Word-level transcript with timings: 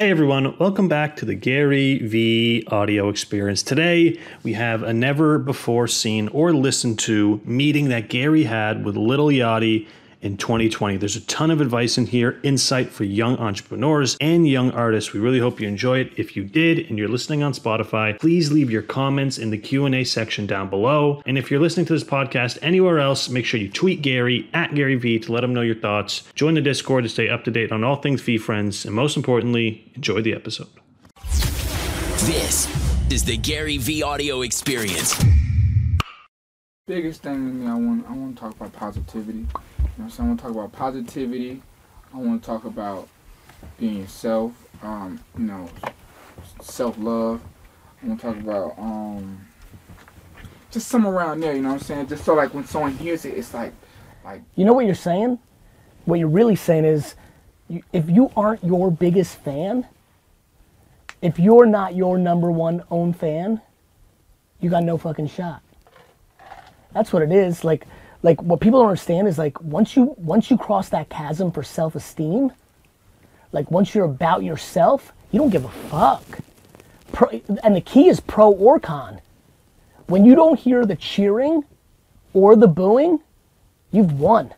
Hey 0.00 0.12
everyone, 0.12 0.56
welcome 0.58 0.86
back 0.86 1.16
to 1.16 1.24
the 1.24 1.34
GaryVee 1.34 2.70
audio 2.72 3.08
experience. 3.08 3.64
Today 3.64 4.16
we 4.44 4.52
have 4.52 4.84
a 4.84 4.92
never 4.92 5.40
before 5.40 5.88
seen 5.88 6.28
or 6.28 6.52
listened 6.52 7.00
to 7.00 7.40
meeting 7.44 7.88
that 7.88 8.08
Gary 8.08 8.44
had 8.44 8.84
with 8.84 8.96
Lil 8.96 9.26
Yachty 9.26 9.88
in 10.20 10.36
2020. 10.36 10.96
There's 10.96 11.16
a 11.16 11.20
ton 11.22 11.50
of 11.50 11.60
advice 11.60 11.98
in 11.98 12.06
here, 12.06 12.38
insight 12.42 12.90
for 12.90 13.04
young 13.04 13.36
entrepreneurs 13.36 14.16
and 14.20 14.46
young 14.46 14.70
artists. 14.72 15.12
We 15.12 15.20
really 15.20 15.38
hope 15.38 15.60
you 15.60 15.68
enjoy 15.68 15.98
it. 16.00 16.12
If 16.16 16.36
you 16.36 16.44
did 16.44 16.78
and 16.88 16.98
you're 16.98 17.08
listening 17.08 17.42
on 17.42 17.52
Spotify, 17.52 18.18
please 18.18 18.50
leave 18.50 18.70
your 18.70 18.82
comments 18.82 19.38
in 19.38 19.50
the 19.50 19.58
Q&A 19.58 20.04
section 20.04 20.46
down 20.46 20.68
below. 20.68 21.22
And 21.26 21.38
if 21.38 21.50
you're 21.50 21.60
listening 21.60 21.86
to 21.86 21.92
this 21.92 22.04
podcast 22.04 22.58
anywhere 22.62 22.98
else, 22.98 23.28
make 23.28 23.44
sure 23.44 23.60
you 23.60 23.70
tweet 23.70 24.02
Gary 24.02 24.48
at 24.54 24.70
GaryVee 24.70 25.22
to 25.22 25.32
let 25.32 25.44
him 25.44 25.54
know 25.54 25.62
your 25.62 25.74
thoughts. 25.74 26.22
Join 26.34 26.54
the 26.54 26.60
Discord 26.60 27.04
to 27.04 27.08
stay 27.08 27.28
up 27.28 27.44
to 27.44 27.50
date 27.50 27.72
on 27.72 27.84
all 27.84 27.96
things 27.96 28.22
VeeFriends, 28.22 28.84
and 28.84 28.94
most 28.94 29.16
importantly, 29.16 29.90
enjoy 29.94 30.22
the 30.22 30.34
episode. 30.34 30.68
This 32.26 32.68
is 33.10 33.24
the 33.24 33.38
GaryVee 33.38 34.04
audio 34.04 34.42
experience. 34.42 35.14
Biggest 36.88 37.22
thing 37.22 37.44
with 37.44 37.54
me, 37.54 37.66
I 37.66 37.74
want 37.74 38.06
I 38.08 38.12
want 38.12 38.34
to 38.34 38.40
talk 38.40 38.56
about 38.56 38.72
positivity. 38.72 39.46
You 39.78 40.04
know, 40.04 40.08
so 40.08 40.24
I 40.24 40.26
want 40.26 40.38
to 40.38 40.42
talk 40.42 40.52
about 40.52 40.72
positivity. 40.72 41.62
I 42.12 42.16
want 42.16 42.42
to 42.42 42.46
talk 42.46 42.64
about 42.64 43.08
being 43.78 44.00
yourself. 44.00 44.52
Um, 44.82 45.20
you 45.36 45.44
know, 45.44 45.68
self 46.62 46.96
love. 46.98 47.42
I 48.02 48.06
want 48.06 48.20
to 48.20 48.26
talk 48.26 48.36
about 48.36 48.78
um, 48.78 49.46
just 50.70 50.88
some 50.88 51.06
around 51.06 51.40
there. 51.40 51.54
You 51.54 51.60
know 51.60 51.68
what 51.68 51.74
I'm 51.74 51.80
saying? 51.80 52.06
Just 52.08 52.24
so 52.24 52.34
like 52.34 52.54
when 52.54 52.64
someone 52.64 52.96
hears 52.96 53.26
it, 53.26 53.36
it's 53.36 53.52
like, 53.52 53.74
like 54.24 54.42
You 54.56 54.64
know 54.64 54.72
what 54.72 54.86
you're 54.86 54.94
saying? 54.94 55.38
What 56.06 56.18
you're 56.18 56.28
really 56.28 56.56
saying 56.56 56.86
is, 56.86 57.16
you, 57.68 57.82
if 57.92 58.08
you 58.08 58.32
aren't 58.34 58.64
your 58.64 58.90
biggest 58.90 59.36
fan, 59.40 59.86
if 61.20 61.38
you're 61.38 61.66
not 61.66 61.94
your 61.94 62.16
number 62.16 62.50
one 62.50 62.82
own 62.90 63.12
fan, 63.12 63.60
you 64.60 64.70
got 64.70 64.84
no 64.84 64.96
fucking 64.96 65.26
shot. 65.26 65.62
That's 66.92 67.12
what 67.12 67.22
it 67.22 67.32
is. 67.32 67.64
Like, 67.64 67.86
like 68.22 68.42
what 68.42 68.60
people 68.60 68.80
don't 68.80 68.88
understand 68.88 69.28
is 69.28 69.38
like 69.38 69.60
once 69.60 69.96
you 69.96 70.14
once 70.18 70.50
you 70.50 70.58
cross 70.58 70.88
that 70.88 71.08
chasm 71.08 71.52
for 71.52 71.62
self-esteem, 71.62 72.52
like 73.52 73.70
once 73.70 73.94
you're 73.94 74.04
about 74.04 74.42
yourself, 74.42 75.12
you 75.30 75.38
don't 75.38 75.50
give 75.50 75.64
a 75.64 75.68
fuck. 75.68 76.40
Pro, 77.12 77.40
and 77.62 77.74
the 77.74 77.80
key 77.80 78.08
is 78.08 78.20
pro 78.20 78.50
or 78.50 78.78
con. 78.80 79.20
When 80.06 80.24
you 80.24 80.34
don't 80.34 80.58
hear 80.58 80.84
the 80.84 80.96
cheering 80.96 81.64
or 82.32 82.56
the 82.56 82.68
booing, 82.68 83.20
you've 83.90 84.18
won. 84.18 84.52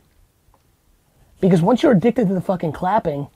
Because 1.41 1.63
once 1.63 1.83
you're 1.83 1.93
addicted 1.93 2.29
to 2.29 2.35
the 2.35 2.41
fucking 2.41 2.73
clapping, 2.73 3.29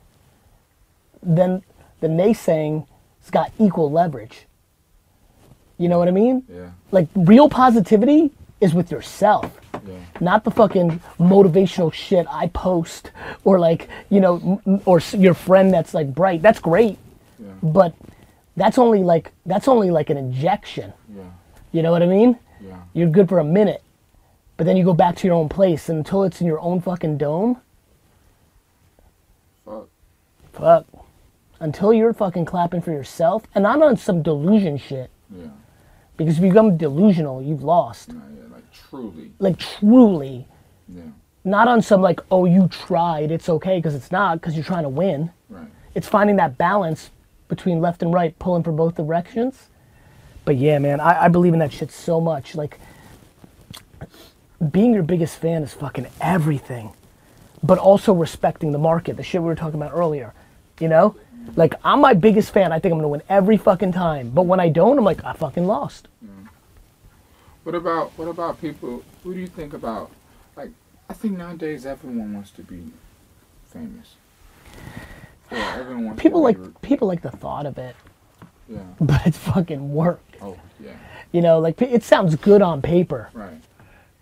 then 1.23 1.63
the 2.01 2.09
naysaying 2.09 2.87
has 3.23 3.31
got 3.31 3.51
equal 3.59 3.91
leverage. 3.91 4.47
You 5.79 5.89
know 5.89 5.99
what 5.99 6.09
I 6.09 6.13
mean? 6.13 6.45
yeah, 6.53 6.71
Like 6.93 7.09
real 7.15 7.49
positivity 7.49 8.31
is 8.61 8.73
with 8.75 8.91
yourself, 8.91 9.51
yeah, 9.87 9.97
not 10.21 10.45
the 10.45 10.51
fucking 10.51 11.01
motivational 11.19 11.93
shit 11.93 12.27
I 12.31 12.47
post 12.49 13.11
or 13.45 13.59
like, 13.59 13.89
you 14.11 14.21
know, 14.21 14.61
or 14.87 15.01
your 15.13 15.35
friend 15.35 15.73
that's 15.73 15.93
like 15.95 16.15
bright. 16.15 16.41
That's 16.43 16.61
great. 16.61 16.97
yeah, 17.39 17.49
But 17.63 17.95
that's 18.57 18.79
only 18.79 19.03
like 19.03 19.33
that's 19.45 19.69
only 19.69 19.91
like 19.91 20.09
an 20.11 20.17
injection. 20.17 20.93
yeah, 21.15 21.23
You 21.73 21.83
know 21.83 21.91
what 21.93 22.03
I 22.03 22.07
mean? 22.07 22.39
yeah. 22.61 22.77
You're 22.95 23.11
good 23.11 23.29
for 23.29 23.39
a 23.41 23.45
minute. 23.45 23.83
But 24.57 24.65
then 24.67 24.77
you 24.77 24.85
go 24.85 24.95
back 24.95 25.17
to 25.17 25.27
your 25.27 25.35
own 25.37 25.49
place 25.49 25.89
and 25.89 25.99
until 25.99 26.23
it's 26.25 26.41
in 26.41 26.47
your 26.47 26.61
own 26.61 26.81
fucking 26.81 27.19
dome, 27.19 27.61
Fuck. 29.65 29.89
fuck. 30.53 30.87
Until 31.61 31.93
you're 31.93 32.13
fucking 32.13 32.45
clapping 32.45 32.81
for 32.83 32.93
yourself 32.93 33.43
and 33.55 33.67
I'm 33.67 33.83
on 33.83 33.97
some 33.97 34.23
delusion 34.23 34.79
shit. 34.79 35.11
Yeah, 35.31 35.47
Because 36.17 36.39
if 36.39 36.43
you 36.45 36.51
become 36.51 36.77
delusional, 36.77 37.43
you've 37.43 37.63
lost. 37.63 38.13
nah, 38.13 38.21
yeah. 38.37 38.53
Like 38.53 38.65
truly. 38.91 39.33
Like 39.39 39.59
truly. 39.59 40.47
Yeah, 40.89 41.03
Not 41.45 41.67
on 41.69 41.83
some 41.83 42.03
like, 42.03 42.21
oh, 42.31 42.45
you 42.45 42.69
tried, 42.69 43.31
it's 43.31 43.49
okay, 43.49 43.79
because 43.79 43.95
it's 43.95 44.13
not, 44.13 44.41
because 44.41 44.55
you're 44.55 44.65
trying 44.65 44.83
to 44.85 44.89
win. 44.89 45.31
right. 45.49 45.67
It's 45.95 46.09
finding 46.09 46.37
that 46.37 46.59
balance 46.59 47.11
between 47.49 47.81
left 47.81 48.03
and 48.03 48.13
right, 48.13 48.39
pulling 48.39 48.63
for 48.63 48.73
both 48.73 48.97
directions. 48.97 49.69
But 50.45 50.57
yeah, 50.57 50.79
man, 50.79 51.01
I, 51.01 51.25
I 51.25 51.29
believe 51.29 51.53
in 51.53 51.59
that 51.61 51.73
shit 51.73 51.91
so 51.91 52.21
much. 52.21 52.55
Like, 52.55 52.79
being 54.71 54.93
your 54.93 55.03
biggest 55.03 55.39
fan 55.39 55.63
is 55.63 55.73
fucking 55.73 56.07
everything. 56.21 56.93
But 57.63 57.79
also 57.79 58.13
respecting 58.13 58.73
the 58.73 58.79
market, 58.79 59.17
the 59.17 59.23
shit 59.23 59.41
we 59.41 59.47
were 59.47 59.55
talking 59.55 59.81
about 59.81 59.93
earlier. 59.95 60.35
You 60.81 60.89
know? 60.89 61.17
Like, 61.57 61.75
I'm 61.85 62.01
my 62.01 62.15
biggest 62.15 62.53
fan. 62.53 62.73
I 62.73 62.79
think 62.79 62.93
I'm 62.93 62.99
gonna 62.99 63.09
win 63.09 63.23
every 63.29 63.57
fucking 63.57 63.93
time. 63.93 64.31
But 64.31 64.43
when 64.43 64.61
I 64.61 64.69
don't, 64.69 64.99
I'm 64.99 65.05
like, 65.05 65.25
I 65.25 65.33
fucking 65.35 65.67
lost. 65.67 66.09
Mm. 66.25 66.49
What 67.65 67.75
about 67.75 68.13
what 68.17 68.29
about 68.29 68.61
people? 68.61 69.03
Who 69.23 69.35
do 69.35 69.41
you 69.41 69.47
think 69.47 69.73
about? 69.73 70.11
Like, 70.57 70.71
I 71.09 71.13
think 71.13 71.37
nowadays 71.39 71.87
everyone 71.87 72.35
wants 72.35 72.51
to 72.53 72.63
be 72.63 72.93
famous. 73.67 74.15
Yeah, 75.53 75.77
everyone 75.79 76.05
wants 76.07 76.23
People 76.23 76.41
to 76.41 76.45
like 76.45 76.83
people 76.83 77.09
like 77.09 77.23
the 77.23 77.31
thought 77.31 77.67
of 77.67 77.79
it, 77.79 77.95
Yeah. 78.69 78.79
but 79.01 79.27
it's 79.27 79.39
fucking 79.39 79.93
work. 79.93 80.21
Oh, 80.41 80.57
yeah. 80.83 80.93
You 81.33 81.43
know, 81.43 81.59
like 81.59 81.81
it 81.83 82.03
sounds 82.03 82.37
good 82.37 82.63
on 82.63 82.83
paper. 82.83 83.31
Right. 83.33 83.61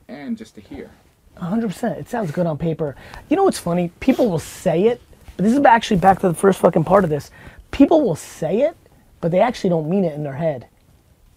And 0.08 0.36
just 0.36 0.54
to 0.56 0.60
hear. 0.60 0.90
100%. 1.38 1.98
It 1.98 2.08
sounds 2.08 2.30
good 2.30 2.46
on 2.46 2.58
paper. 2.58 2.94
You 3.30 3.36
know 3.36 3.44
what's 3.44 3.58
funny? 3.58 3.90
People 4.00 4.28
will 4.28 4.38
say 4.38 4.84
it, 4.84 5.00
but 5.36 5.44
this 5.44 5.52
is 5.52 5.64
actually 5.64 5.98
back 5.98 6.20
to 6.20 6.28
the 6.28 6.34
first 6.34 6.60
fucking 6.60 6.84
part 6.84 7.04
of 7.04 7.10
this. 7.10 7.30
People 7.70 8.02
will 8.02 8.16
say 8.16 8.60
it, 8.60 8.76
but 9.20 9.30
they 9.30 9.40
actually 9.40 9.70
don't 9.70 9.88
mean 9.88 10.04
it 10.04 10.14
in 10.14 10.22
their 10.22 10.34
head. 10.34 10.66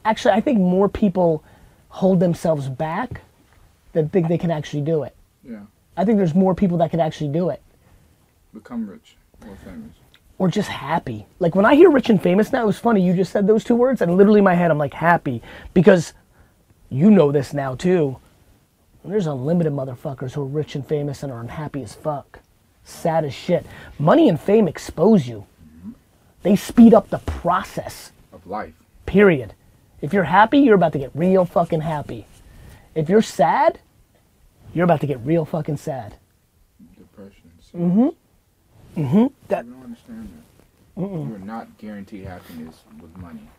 Actually, 0.04 0.34
I 0.34 0.42
think 0.42 0.60
more 0.60 0.90
people 0.90 1.44
hold 1.90 2.20
themselves 2.20 2.68
back 2.68 3.22
than 3.94 4.10
think 4.10 4.28
they 4.28 4.38
can 4.38 4.52
actually 4.52 4.82
do 4.82 5.04
it. 5.04 5.16
Yeah. 5.44 5.62
I 5.98 6.06
think 6.06 6.18
there's 6.18 6.36
more 6.36 6.54
people 6.54 6.78
that 6.80 6.92
can 6.92 7.00
actually 7.00 7.30
do 7.30 7.50
it. 7.50 7.62
Become 8.54 8.90
rich 8.90 9.16
or 9.48 9.56
famous. 9.64 9.96
Or 10.38 10.50
just 10.50 10.68
happy. 10.68 11.26
Like 11.40 11.56
when 11.56 11.66
I 11.66 11.76
hear 11.76 11.90
rich 11.90 12.10
and 12.10 12.22
famous 12.22 12.52
now, 12.52 12.64
it 12.64 12.68
was 12.68 12.78
funny, 12.78 13.02
you 13.02 13.14
just 13.14 13.32
said 13.32 13.48
those 13.48 13.64
two 13.64 13.76
words, 13.76 14.02
and 14.02 14.18
literally 14.18 14.40
in 14.40 14.44
my 14.44 14.54
head, 14.54 14.70
I'm 14.70 14.78
like 14.78 14.94
happy. 14.94 15.42
Because 15.74 16.14
you 16.90 17.10
know 17.10 17.32
this 17.32 17.54
now 17.54 17.76
too. 17.76 18.18
There's 19.06 19.28
unlimited 19.28 19.72
motherfuckers 19.72 20.34
who 20.34 20.42
are 20.42 20.46
rich 20.46 20.76
and 20.76 20.86
famous 20.86 21.24
and 21.24 21.32
are 21.32 21.40
unhappy 21.40 21.84
as 21.84 21.94
fuck. 21.94 22.40
Sad 22.86 23.26
as 23.26 23.34
shit. 23.34 23.66
Money 24.00 24.30
and 24.30 24.40
fame 24.40 24.68
expose 24.68 25.28
you. 25.28 25.46
They 26.44 26.56
speed 26.56 26.94
up 26.94 27.10
the 27.10 27.18
process, 27.20 28.12
Of 28.32 28.46
life. 28.46 28.74
period. 29.08 29.54
If 30.02 30.14
you're 30.14 30.26
happy, 30.26 30.60
you're 30.60 30.76
about 30.76 30.94
to 30.94 31.00
get 31.00 31.10
real 31.16 31.44
fucking 31.46 31.82
happy. 31.82 32.28
If 32.94 33.10
you're 33.10 33.24
sad, 33.24 33.80
you're 34.74 34.84
about 34.84 35.02
to 35.02 35.08
get 35.08 35.20
real 35.26 35.46
fucking 35.46 35.78
sad. 35.78 36.16
Depression. 36.96 37.52
Mm-hmm. 37.76 39.02
Mm-hmm. 39.02 39.26
That 39.48 39.66
You 39.66 39.72
don't 39.72 39.84
understand 39.84 40.30
that. 40.96 41.02
You're 41.30 41.40
not 41.40 41.78
guaranteed 41.80 42.26
happiness 42.26 42.84
with 43.02 43.18
money. 43.18 43.50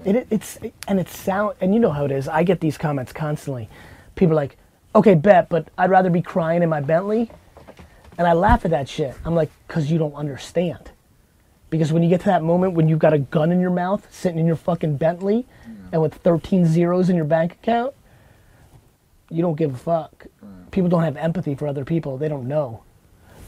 Okay? 0.00 0.10
It, 0.18 0.26
it's 0.30 0.58
and 0.88 0.98
it's 0.98 1.16
sound 1.16 1.54
and 1.60 1.72
you 1.74 1.78
know 1.78 1.92
how 1.92 2.06
it 2.06 2.10
is. 2.10 2.26
I 2.26 2.42
get 2.42 2.60
these 2.60 2.76
comments 2.78 3.12
constantly. 3.12 3.68
People 4.16 4.32
are 4.32 4.36
like, 4.36 4.56
"Okay, 4.96 5.14
bet, 5.14 5.48
but 5.48 5.68
I'd 5.78 5.90
rather 5.90 6.10
be 6.10 6.22
crying 6.22 6.62
in 6.64 6.68
my 6.68 6.80
Bentley." 6.80 7.30
And 8.18 8.26
I 8.26 8.32
laugh 8.32 8.64
at 8.64 8.70
that 8.70 8.88
shit. 8.88 9.14
I'm 9.24 9.34
like, 9.34 9.50
"Cause 9.68 9.90
you 9.90 9.98
don't 9.98 10.14
understand." 10.14 10.90
Because 11.68 11.92
when 11.92 12.02
you 12.02 12.08
get 12.08 12.20
to 12.20 12.26
that 12.26 12.42
moment 12.42 12.74
when 12.74 12.88
you've 12.88 12.98
got 12.98 13.12
a 13.12 13.18
gun 13.18 13.50
in 13.50 13.60
your 13.60 13.70
mouth, 13.70 14.06
sitting 14.10 14.38
in 14.38 14.46
your 14.46 14.56
fucking 14.56 14.96
Bentley, 14.96 15.46
and 15.92 16.00
with 16.00 16.14
13 16.14 16.66
zeros 16.66 17.08
in 17.08 17.16
your 17.16 17.24
bank 17.24 17.52
account, 17.52 17.94
you 19.30 19.42
don't 19.42 19.56
give 19.56 19.74
a 19.74 19.76
fuck. 19.78 20.26
People 20.70 20.88
don't 20.88 21.02
have 21.02 21.16
empathy 21.16 21.54
for 21.54 21.66
other 21.66 21.84
people. 21.84 22.16
They 22.16 22.28
don't 22.28 22.46
know. 22.46 22.82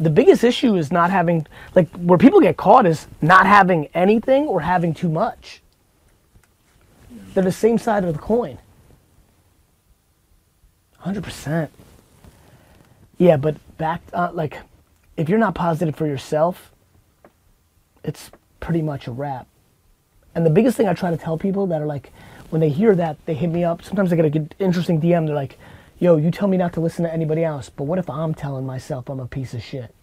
The 0.01 0.11
biggest 0.11 0.45
issue 0.45 0.77
is 0.77 0.93
not 0.93 1.11
having, 1.11 1.47
like, 1.75 1.89
where 1.97 2.19
people 2.19 2.41
get 2.41 2.57
caught 2.57 2.87
is 2.87 3.07
not 3.21 3.47
having 3.47 3.87
anything 3.95 4.47
or 4.47 4.61
having 4.61 4.95
too 4.95 5.09
much. 5.09 5.61
They're 7.35 7.43
the 7.45 7.53
same 7.53 7.79
side 7.79 8.05
of 8.05 8.13
the 8.13 8.19
coin. 8.21 8.59
100%. 11.05 11.69
Yeah, 13.17 13.37
but 13.37 13.57
back, 13.79 14.03
uh, 14.13 14.31
like, 14.33 14.59
if 15.17 15.29
you're 15.29 15.39
not 15.39 15.55
positive 15.55 15.97
for 15.97 16.07
yourself, 16.07 16.73
it's 18.05 18.31
pretty 18.61 18.83
much 18.83 19.07
a 19.07 19.13
wrap. 19.13 19.47
And 20.35 20.45
the 20.45 20.51
biggest 20.51 20.77
thing 20.77 20.89
I 20.89 20.95
try 20.95 21.11
to 21.11 21.17
tell 21.17 21.39
people 21.39 21.67
that 21.69 21.81
are 21.81 21.87
like, 21.87 22.13
when 22.51 22.61
they 22.61 22.69
hear 22.69 22.95
that, 22.95 23.25
they 23.27 23.35
hit 23.35 23.51
me 23.51 23.65
up. 23.65 23.83
Sometimes 23.83 24.13
I 24.13 24.17
get 24.17 24.25
a 24.25 24.31
good, 24.31 24.55
interesting 24.59 25.01
DM. 25.01 25.27
They're 25.27 25.35
like, 25.35 25.59
yo, 25.99 26.17
you 26.17 26.31
tell 26.31 26.49
me 26.49 26.57
not 26.57 26.73
to 26.75 26.81
listen 26.81 27.05
to 27.05 27.13
anybody 27.13 27.45
else, 27.45 27.69
but 27.69 27.85
what 27.85 27.99
if 27.99 28.09
I'm 28.09 28.35
telling 28.35 28.65
myself 28.65 29.09
I'm 29.09 29.21
a 29.21 29.27
piece 29.27 29.55
of 29.55 29.63
shit? 29.63 29.95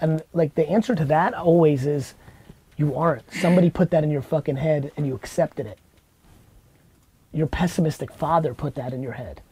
And 0.00 0.22
like 0.32 0.54
the 0.54 0.68
answer 0.68 0.94
to 0.94 1.04
that 1.06 1.34
always 1.34 1.86
is, 1.86 2.14
you 2.76 2.94
aren't. 2.94 3.32
Somebody 3.32 3.70
put 3.70 3.90
that 3.90 4.04
in 4.04 4.10
your 4.10 4.22
fucking 4.22 4.56
head 4.56 4.92
and 4.96 5.06
you 5.06 5.14
accepted 5.14 5.66
it. 5.66 5.78
Your 7.32 7.46
pessimistic 7.46 8.12
father 8.12 8.54
put 8.54 8.74
that 8.76 8.92
in 8.92 9.02
your 9.02 9.12
head. 9.12 9.42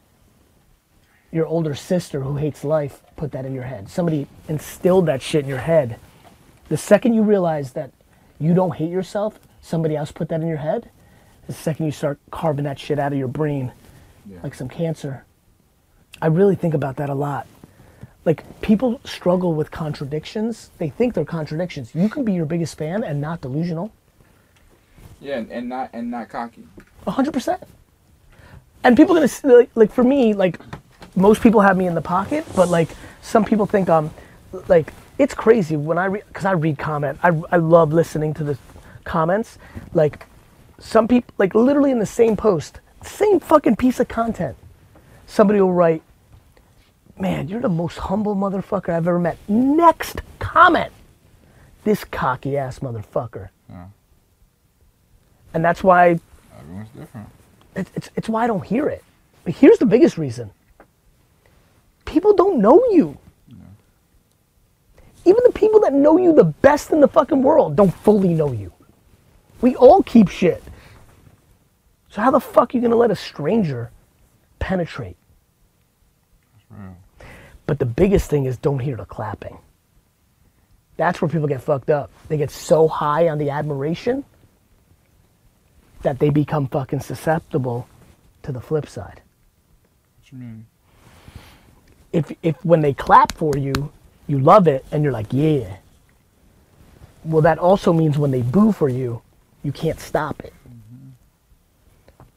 Your 1.37 1.45
older 1.45 1.75
sister 1.75 2.21
who 2.21 2.37
hates 2.37 2.63
life 2.63 3.03
put 3.15 3.31
that 3.33 3.45
in 3.45 3.53
your 3.53 3.65
head. 3.65 3.89
Somebody 3.89 4.25
instilled 4.47 5.05
that 5.05 5.21
shit 5.21 5.43
in 5.43 5.47
your 5.49 5.59
head. 5.59 5.99
The 6.67 6.77
second 6.77 7.13
you 7.13 7.21
realize 7.21 7.73
that 7.73 7.91
you 8.39 8.55
don't 8.55 8.73
hate 8.75 8.89
yourself, 8.89 9.39
somebody 9.61 9.95
else 9.95 10.11
put 10.11 10.29
that 10.29 10.41
in 10.41 10.47
your 10.47 10.57
head. 10.57 10.89
The 11.45 11.53
second 11.53 11.85
you 11.85 11.91
start 11.91 12.17
carving 12.31 12.63
that 12.65 12.79
shit 12.79 12.97
out 12.97 13.13
of 13.13 13.19
your 13.19 13.27
brain, 13.27 13.71
Yeah. 14.27 14.39
like 14.41 14.55
some 14.55 14.67
cancer. 14.67 15.25
I 16.23 16.25
really 16.25 16.55
think 16.55 16.73
about 16.73 16.95
that 16.95 17.07
a 17.07 17.13
lot. 17.13 17.45
Like 18.25 18.59
people 18.61 18.99
struggle 19.03 19.53
with 19.53 19.69
contradictions. 19.69 20.71
They 20.79 20.89
think 20.89 21.13
they're 21.13 21.23
contradictions. 21.23 21.93
You 21.93 22.09
can 22.09 22.23
be 22.25 22.33
your 22.33 22.47
biggest 22.47 22.79
fan 22.79 23.03
and 23.03 23.21
not 23.21 23.41
delusional. 23.41 23.91
yeah, 25.21 25.37
and, 25.37 25.51
and 25.51 25.69
not 25.69 25.91
and 25.93 26.09
not 26.09 26.29
cocky. 26.29 26.63
A 27.05 27.11
hundred 27.11 27.33
percent. 27.33 27.61
And 28.83 28.97
people 28.97 29.13
gonna 29.13 29.25
s- 29.25 29.43
like, 29.43 29.69
like 29.75 29.91
for 29.91 30.03
me, 30.03 30.33
like 30.33 30.59
most 31.17 31.41
people 31.41 31.61
have 31.61 31.75
me 31.75 31.87
in 31.87 31.95
the 31.95 32.01
pocket, 32.01 32.45
but 32.55 32.69
like 32.69 32.89
some 33.21 33.43
people 33.43 33.65
think 33.65 33.89
um 33.89 34.11
like 34.67 34.93
it's 35.17 35.33
crazy 35.33 35.75
when 35.75 35.97
I 35.97 36.05
read 36.05 36.23
because 36.27 36.45
I 36.45 36.51
read 36.51 36.77
comment. 36.77 37.19
I 37.23 37.29
I 37.51 37.57
love 37.57 37.91
listening 37.91 38.33
to 38.35 38.43
the 38.43 38.57
comments. 39.03 39.57
Like 39.93 40.25
some 40.79 41.07
people 41.07 41.33
like 41.37 41.55
literally 41.55 41.91
in 41.91 41.99
the 41.99 42.05
same 42.05 42.37
post, 42.37 42.79
same 43.03 43.39
fucking 43.39 43.75
piece 43.77 43.99
of 43.99 44.07
content. 44.07 44.55
Somebody 45.25 45.59
will 45.59 45.73
write, 45.73 46.03
"Man, 47.19 47.47
you're 47.49 47.61
the 47.61 47.67
most 47.69 47.97
humble 47.97 48.35
motherfucker 48.35 48.89
I've 48.89 49.07
ever 49.07 49.19
met." 49.19 49.37
Next 49.47 50.21
comment, 50.39 50.93
this 51.83 52.05
cocky 52.05 52.57
ass 52.57 52.79
motherfucker. 52.79 53.49
Yeah. 53.69 53.87
And 55.53 55.65
that's 55.65 55.83
why 55.83 56.19
Everyone's 56.59 56.89
different. 56.89 57.27
it's, 57.75 57.91
it's, 57.95 58.09
it's 58.15 58.29
why 58.29 58.43
I 58.43 58.47
don't 58.47 58.63
hear 58.65 58.87
it. 58.87 59.03
But 59.43 59.55
here's 59.55 59.79
the 59.79 59.85
biggest 59.87 60.17
reason 60.17 60.51
people 62.07 62.33
don't 62.33 62.59
know 62.59 62.83
you. 62.91 63.17
Even 65.25 65.43
the 65.45 65.51
people 65.51 65.81
that 65.81 65.93
know 65.93 66.17
you 66.17 66.33
the 66.33 66.45
best 66.45 66.91
in 66.91 67.01
the 67.01 67.07
fucking 67.07 67.43
world 67.43 67.75
don't 67.75 67.93
fully 67.93 68.33
know 68.33 68.51
you. 68.51 68.71
We 69.61 69.75
all 69.75 70.01
keep 70.01 70.29
shit. 70.29 70.63
So, 72.09 72.21
how 72.21 72.31
the 72.31 72.39
fuck 72.39 72.73
are 72.73 72.77
you 72.77 72.81
gonna 72.81 72.95
let 72.95 73.11
a 73.11 73.15
stranger 73.15 73.91
penetrate? 74.59 75.17
But 77.65 77.79
the 77.79 77.85
biggest 77.85 78.29
thing 78.29 78.45
is 78.45 78.57
don't 78.57 78.79
hear 78.79 78.95
the 78.95 79.05
clapping. 79.05 79.57
That's 80.95 81.21
where 81.21 81.29
people 81.29 81.47
get 81.47 81.61
fucked 81.61 81.89
up. 81.89 82.09
They 82.29 82.37
get 82.37 82.49
so 82.49 82.87
high 82.87 83.27
on 83.29 83.37
the 83.37 83.49
admiration 83.49 84.23
that 86.01 86.19
they 86.19 86.29
become 86.29 86.67
fucking 86.67 87.01
susceptible 87.01 87.87
to 88.43 88.51
the 88.51 88.61
flip 88.61 88.87
side. 88.87 89.21
What 90.19 90.31
you 90.31 90.37
mean? 90.37 90.65
If 92.11 92.31
if 92.43 92.63
when 92.65 92.81
they 92.81 92.93
clap 92.93 93.31
for 93.33 93.57
you, 93.57 93.91
you 94.27 94.39
love 94.39 94.67
it 94.67 94.85
and 94.91 95.03
you're 95.03 95.13
like, 95.13 95.27
yeah. 95.31 95.77
Well, 97.23 97.41
that 97.41 97.57
also 97.57 97.91
means 97.91 98.17
when 98.17 98.31
they 98.31 98.41
boo 98.41 98.71
for 98.71 98.89
you, 98.89 99.21
you 99.63 99.71
can't 99.71 99.99
stop 99.99 100.39
it. 100.43 100.53
Mm-hmm. 100.67 101.09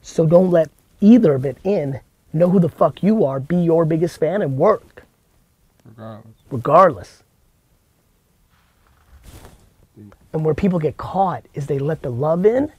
So 0.02 0.26
don't 0.26 0.50
let 0.50 0.70
either 1.00 1.34
of 1.34 1.44
it 1.44 1.58
in. 1.64 2.00
Know 2.32 2.48
who 2.48 2.60
the 2.60 2.68
fuck 2.68 3.02
you 3.02 3.24
are, 3.24 3.40
be 3.40 3.56
your 3.56 3.84
biggest 3.84 4.18
fan 4.20 4.40
and 4.42 4.56
work 4.56 5.02
Regardless. 5.84 6.34
regardless. 6.50 7.22
Mm. 9.98 10.12
And 10.32 10.44
where 10.44 10.54
people 10.54 10.78
get 10.78 10.96
caught 10.96 11.44
is 11.54 11.66
they 11.66 11.80
let 11.80 12.02
the 12.02 12.10
love 12.10 12.46
in, 12.46 12.70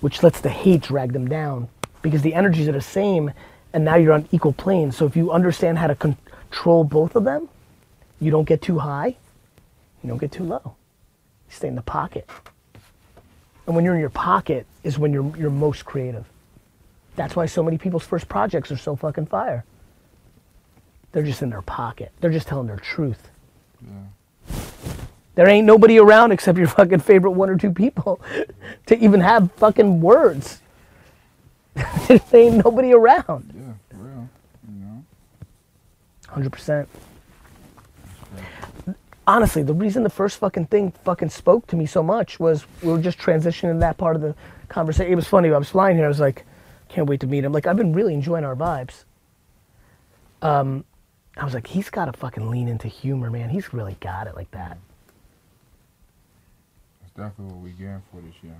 which 0.00 0.22
lets 0.22 0.40
the 0.40 0.48
hate 0.48 0.82
drag 0.82 1.12
them 1.12 1.28
down 1.28 1.68
because 2.00 2.22
the 2.22 2.34
energies 2.34 2.68
are 2.68 2.72
the 2.72 2.80
same 2.80 3.32
and 3.74 3.84
now 3.84 3.96
you're 3.96 4.12
on 4.12 4.26
equal 4.30 4.52
planes. 4.52 4.96
So 4.96 5.04
if 5.04 5.16
you 5.16 5.32
understand 5.32 5.76
how 5.78 5.88
to 5.88 5.96
control 5.96 6.84
both 6.84 7.16
of 7.16 7.24
them, 7.24 7.48
you 8.20 8.30
don't 8.30 8.44
get 8.44 8.62
too 8.62 8.78
high, 8.78 9.16
you 10.02 10.08
don't 10.08 10.18
get 10.18 10.32
too 10.32 10.44
low. 10.44 10.62
You 10.64 11.54
stay 11.54 11.68
in 11.68 11.74
the 11.74 11.82
pocket. 11.82 12.26
And 13.66 13.74
when 13.74 13.84
you're 13.84 13.94
in 13.94 14.00
your 14.00 14.10
pocket 14.10 14.66
is 14.84 14.98
when 14.98 15.12
you're, 15.12 15.36
you're 15.36 15.50
most 15.50 15.84
creative. 15.84 16.24
That's 17.16 17.34
why 17.34 17.46
so 17.46 17.62
many 17.62 17.76
people's 17.76 18.06
first 18.06 18.28
projects 18.28 18.70
are 18.70 18.76
so 18.76 18.94
fucking 18.96 19.26
fire. 19.26 19.64
They're 21.12 21.22
just 21.22 21.42
in 21.42 21.50
their 21.50 21.62
pocket. 21.62 22.12
They're 22.20 22.30
just 22.30 22.46
telling 22.46 22.66
their 22.68 22.76
truth. 22.76 23.30
There 25.34 25.48
ain't 25.48 25.66
nobody 25.66 25.98
around 25.98 26.30
except 26.30 26.58
your 26.58 26.68
fucking 26.68 27.00
favorite 27.00 27.32
one 27.32 27.50
or 27.50 27.56
two 27.56 27.72
people 27.72 28.20
to 28.86 28.96
even 28.98 29.20
have 29.20 29.50
fucking 29.52 30.00
words. 30.00 30.60
there 32.08 32.20
ain't 32.32 32.64
nobody 32.64 32.92
around. 32.92 33.52
Yeah, 33.54 33.72
for 33.90 34.04
real. 34.04 34.28
You 34.68 34.84
know? 34.84 35.04
100%. 36.28 36.86
Honestly, 39.26 39.62
the 39.62 39.72
reason 39.72 40.02
the 40.02 40.10
first 40.10 40.38
fucking 40.38 40.66
thing 40.66 40.92
fucking 41.04 41.30
spoke 41.30 41.66
to 41.68 41.76
me 41.76 41.86
so 41.86 42.02
much 42.02 42.38
was 42.38 42.66
we 42.82 42.92
were 42.92 43.00
just 43.00 43.18
transitioning 43.18 43.80
that 43.80 43.96
part 43.96 44.16
of 44.16 44.22
the 44.22 44.34
conversation. 44.68 45.10
It 45.10 45.16
was 45.16 45.26
funny. 45.26 45.50
I 45.50 45.58
was 45.58 45.70
flying 45.70 45.96
here. 45.96 46.04
I 46.04 46.08
was 46.08 46.20
like, 46.20 46.44
can't 46.88 47.08
wait 47.08 47.20
to 47.20 47.26
meet 47.26 47.44
him. 47.44 47.52
Like, 47.52 47.66
I've 47.66 47.76
been 47.76 47.92
really 47.92 48.14
enjoying 48.14 48.44
our 48.44 48.54
vibes. 48.54 49.04
Um, 50.42 50.84
I 51.36 51.44
was 51.44 51.54
like, 51.54 51.66
he's 51.66 51.90
got 51.90 52.04
to 52.04 52.12
fucking 52.12 52.50
lean 52.50 52.68
into 52.68 52.86
humor, 52.86 53.30
man. 53.30 53.48
He's 53.48 53.72
really 53.72 53.96
got 54.00 54.26
it 54.26 54.36
like 54.36 54.50
that. 54.50 54.78
That's 57.00 57.12
definitely 57.30 57.54
what 57.54 57.64
we 57.64 57.70
getting 57.70 58.02
for 58.12 58.20
this 58.20 58.34
year. 58.42 58.56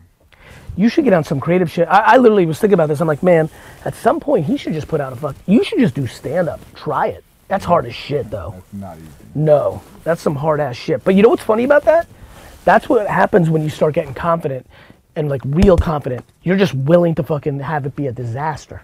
You 0.76 0.88
should 0.88 1.05
get 1.05 1.12
on 1.12 1.25
some 1.25 1.41
creative 1.41 1.70
shit. 1.70 1.87
I, 1.88 2.14
I 2.14 2.17
literally 2.17 2.46
was 2.46 2.58
thinking 2.58 2.75
about 2.75 2.88
this. 2.88 3.00
I'm 3.00 3.06
like, 3.06 3.23
man, 3.23 3.49
at 3.85 3.94
some 3.94 4.19
point 4.20 4.46
he 4.46 4.56
should 4.56 4.73
just 4.73 4.88
put 4.88 5.00
out 5.00 5.12
a 5.12 5.17
fuck. 5.17 5.37
You 5.46 5.62
should 5.62 5.79
just 5.79 5.94
do 5.94 6.06
stand 6.06 6.49
up. 6.49 6.61
Try 6.75 7.08
it. 7.08 7.25
That's 7.49 7.64
hard 7.64 7.87
as 7.87 7.94
shit, 7.94 8.31
though. 8.31 8.55
That's 8.56 8.73
not 8.73 8.99
easy. 8.99 9.08
No, 9.35 9.82
that's 10.02 10.23
some 10.23 10.35
hard 10.35 10.61
ass 10.61 10.76
shit. 10.76 11.05
But 11.05 11.14
you 11.14 11.23
know 11.23 11.29
what's 11.29 11.43
funny 11.43 11.64
about 11.64 11.85
that? 11.85 12.08
That's 12.64 12.88
what 12.88 13.06
happens 13.06 13.50
when 13.50 13.62
you 13.62 13.70
start 13.70 13.94
getting 13.94 14.14
confident 14.14 14.67
and 15.14 15.29
like 15.29 15.43
real 15.44 15.76
confident. 15.76 16.25
You're 16.43 16.56
just 16.56 16.75
willing 16.75 17.14
to 17.17 17.23
fucking 17.23 17.61
have 17.61 17.87
it 17.87 17.94
be 17.94 18.06
a 18.06 18.12
disaster. 18.12 18.82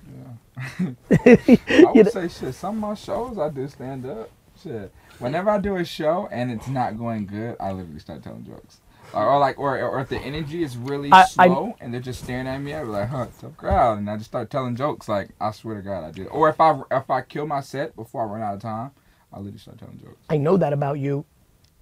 I 0.78 0.94
would 1.94 2.12
say 2.12 2.28
shit. 2.28 2.54
Some 2.54 2.76
of 2.76 2.90
my 2.90 2.94
shows 2.94 3.38
I 3.38 3.48
do 3.48 3.66
stand 3.68 4.06
up. 4.06 4.30
Shit. 4.62 4.92
Whenever 5.18 5.50
I 5.50 5.58
do 5.58 5.76
a 5.76 5.84
show 5.84 6.28
and 6.30 6.50
it's 6.50 6.68
not 6.68 6.98
going 6.98 7.26
good, 7.26 7.56
I 7.58 7.72
literally 7.72 7.98
start 7.98 8.22
telling 8.22 8.44
jokes. 8.44 8.78
Or, 9.12 9.38
like, 9.38 9.58
or, 9.58 9.80
or 9.80 10.00
if 10.00 10.08
the 10.08 10.18
energy 10.18 10.62
is 10.62 10.76
really 10.76 11.10
I- 11.12 11.22
I- 11.22 11.24
slow 11.24 11.76
and 11.80 11.92
they're 11.92 12.00
just 12.00 12.22
staring 12.22 12.46
at 12.46 12.58
me, 12.60 12.74
I 12.74 12.82
be 12.82 12.88
like, 12.88 13.08
"Huh, 13.08 13.26
tough 13.40 13.56
crowd," 13.56 13.98
and 13.98 14.08
I 14.10 14.16
just 14.16 14.30
start 14.30 14.50
telling 14.50 14.76
jokes. 14.76 15.08
Like, 15.08 15.30
I 15.40 15.50
swear 15.52 15.76
to 15.76 15.82
God, 15.82 16.04
I 16.04 16.10
did. 16.12 16.28
Or 16.28 16.48
if 16.48 16.60
I 16.60 16.80
if 16.90 17.10
I 17.10 17.22
kill 17.22 17.46
my 17.46 17.60
set 17.60 17.96
before 17.96 18.22
I 18.22 18.26
run 18.26 18.42
out 18.42 18.54
of 18.54 18.60
time, 18.62 18.90
I 19.32 19.38
literally 19.38 19.58
start 19.58 19.78
telling 19.78 19.98
jokes. 19.98 20.18
I 20.28 20.36
know 20.36 20.56
that 20.56 20.72
about 20.72 20.98
you. 20.98 21.24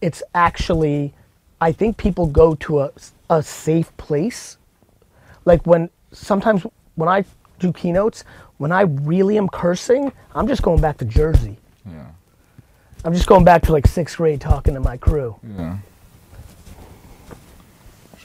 It's 0.00 0.22
actually, 0.34 1.12
I 1.60 1.72
think 1.72 1.96
people 1.96 2.26
go 2.26 2.54
to 2.56 2.80
a, 2.80 2.90
a 3.30 3.42
safe 3.42 3.94
place. 3.96 4.56
Like 5.44 5.66
when 5.66 5.90
sometimes 6.12 6.64
when 6.94 7.08
I 7.08 7.24
do 7.58 7.72
keynotes, 7.72 8.24
when 8.58 8.70
I 8.72 8.82
really 8.82 9.36
am 9.38 9.48
cursing, 9.48 10.12
I'm 10.34 10.46
just 10.46 10.62
going 10.62 10.80
back 10.80 10.98
to 10.98 11.04
Jersey. 11.04 11.58
Yeah, 11.84 12.06
I'm 13.04 13.12
just 13.12 13.26
going 13.26 13.44
back 13.44 13.62
to 13.62 13.72
like 13.72 13.86
sixth 13.86 14.16
grade 14.16 14.40
talking 14.40 14.74
to 14.74 14.80
my 14.80 14.96
crew. 14.96 15.36
yeah. 15.56 15.78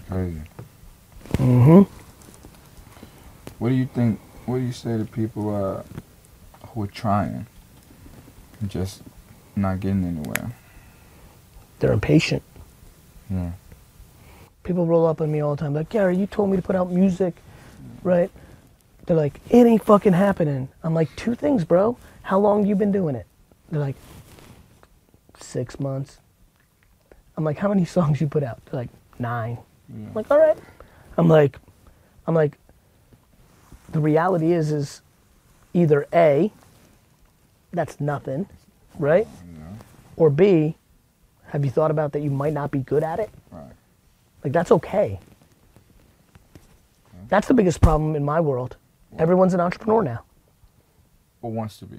Crazy. 0.10 0.42
Mm-hmm. 1.34 1.84
What 3.60 3.70
do 3.70 3.76
you 3.76 3.86
think? 3.86 4.20
What 4.46 4.58
do 4.58 4.64
you 4.64 4.72
say 4.74 4.98
to 4.98 5.06
people 5.06 5.56
uh, 5.56 5.84
who 6.70 6.84
are 6.84 6.88
trying 6.88 7.48
and 8.60 8.70
just 8.70 9.02
not 9.56 9.80
getting 9.80 10.06
anywhere? 10.06 10.52
They're 11.80 11.94
impatient. 11.94 12.44
Yeah. 13.30 13.52
people 14.64 14.86
roll 14.86 15.06
up 15.06 15.22
on 15.22 15.32
me 15.32 15.40
all 15.42 15.56
the 15.56 15.62
time 15.62 15.74
like 15.74 15.90
gary 15.90 16.16
you 16.18 16.28
told 16.28 16.50
me 16.50 16.56
to 16.58 16.62
put 16.64 16.76
out 16.76 16.92
music 16.92 17.36
right 18.04 18.30
they're 19.06 19.18
like 19.18 19.40
it 19.50 19.66
ain't 19.66 19.84
fucking 19.84 20.14
happening 20.14 20.70
i'm 20.84 20.94
like 20.94 21.14
two 21.16 21.36
things 21.36 21.64
bro 21.66 21.98
how 22.24 22.40
long 22.40 22.66
you 22.66 22.76
been 22.76 22.92
doing 22.92 23.16
it 23.16 23.26
they're 23.72 23.80
like 23.82 23.96
six 25.40 25.80
months 25.80 26.20
i'm 27.38 27.44
like 27.44 27.58
how 27.58 27.70
many 27.70 27.86
songs 27.98 28.22
you 28.22 28.28
put 28.28 28.44
out 28.44 28.64
they're 28.66 28.82
like 28.82 28.90
nine 29.20 29.58
Yeah. 29.96 30.08
i'm 30.08 30.14
like 30.14 30.32
all 30.32 30.40
right 30.40 30.58
i'm 31.18 31.28
like 31.28 31.58
i'm 32.28 32.34
like 32.36 32.58
the 33.92 34.00
reality 34.00 34.52
is 34.52 34.72
is 34.72 35.02
either 35.74 36.08
a 36.14 36.52
that's 37.72 38.00
nothing 38.00 38.48
right 38.98 39.28
Yeah. 39.56 39.60
or 40.18 40.30
b 40.30 40.76
have 41.48 41.64
you 41.64 41.72
thought 41.72 41.92
about 41.92 42.12
that 42.14 42.22
you 42.22 42.32
might 42.32 42.54
not 42.54 42.72
be 42.72 42.80
good 42.80 43.04
at 43.04 43.20
it 43.20 43.30
Right. 43.52 43.72
like 44.44 44.54
that's 44.54 44.72
okay. 44.72 45.20
That's 47.30 47.48
the 47.48 47.54
biggest 47.54 47.82
problem 47.82 48.16
in 48.16 48.24
my 48.24 48.40
world. 48.40 48.76
Everyone's 49.18 49.54
an 49.54 49.60
entrepreneur 49.60 50.04
now. 50.04 50.24
Or 51.42 51.52
wants 51.52 51.78
to 51.80 51.86
be. 51.86 51.98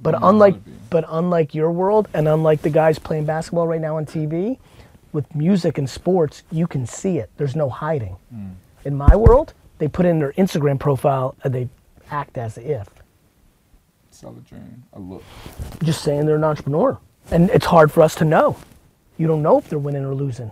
But 0.00 0.12
Don't 0.12 0.20
know 0.20 0.26
how 0.26 0.30
unlike 0.30 0.54
to 0.54 0.60
be. 0.60 0.72
but 0.90 1.04
unlike 1.08 1.54
your 1.54 1.70
world 1.72 2.08
and 2.14 2.28
unlike 2.28 2.62
the 2.62 2.70
guys 2.70 2.98
playing 2.98 3.24
basketball 3.26 3.66
right 3.66 3.80
now 3.80 3.96
on 3.96 4.06
TV, 4.06 4.58
with 5.12 5.34
music 5.34 5.78
and 5.78 5.88
sports, 5.88 6.42
you 6.50 6.66
can 6.66 6.86
see 6.86 7.18
it. 7.18 7.30
There's 7.36 7.56
no 7.56 7.68
hiding. 7.68 8.16
Hmm. 8.30 8.50
In 8.84 8.96
my 8.96 9.14
world, 9.16 9.54
they 9.78 9.88
put 9.88 10.06
in 10.06 10.18
their 10.18 10.32
Instagram 10.32 10.78
profile 10.78 11.34
and 11.44 11.54
they 11.54 11.68
act 12.10 12.38
as 12.38 12.58
if. 12.58 12.88
Sell 14.10 14.36
a 14.36 14.40
dream. 14.48 14.82
A 14.94 15.00
look. 15.00 15.22
Just 15.82 16.02
saying 16.02 16.26
they're 16.26 16.36
an 16.36 16.44
entrepreneur. 16.44 16.98
And 17.30 17.50
it's 17.50 17.66
hard 17.66 17.92
for 17.92 18.02
us 18.02 18.14
to 18.16 18.24
know. 18.24 18.56
You 19.18 19.26
don't 19.26 19.42
know 19.42 19.58
if 19.58 19.68
they're 19.68 19.78
winning 19.78 20.04
or 20.04 20.14
losing. 20.14 20.50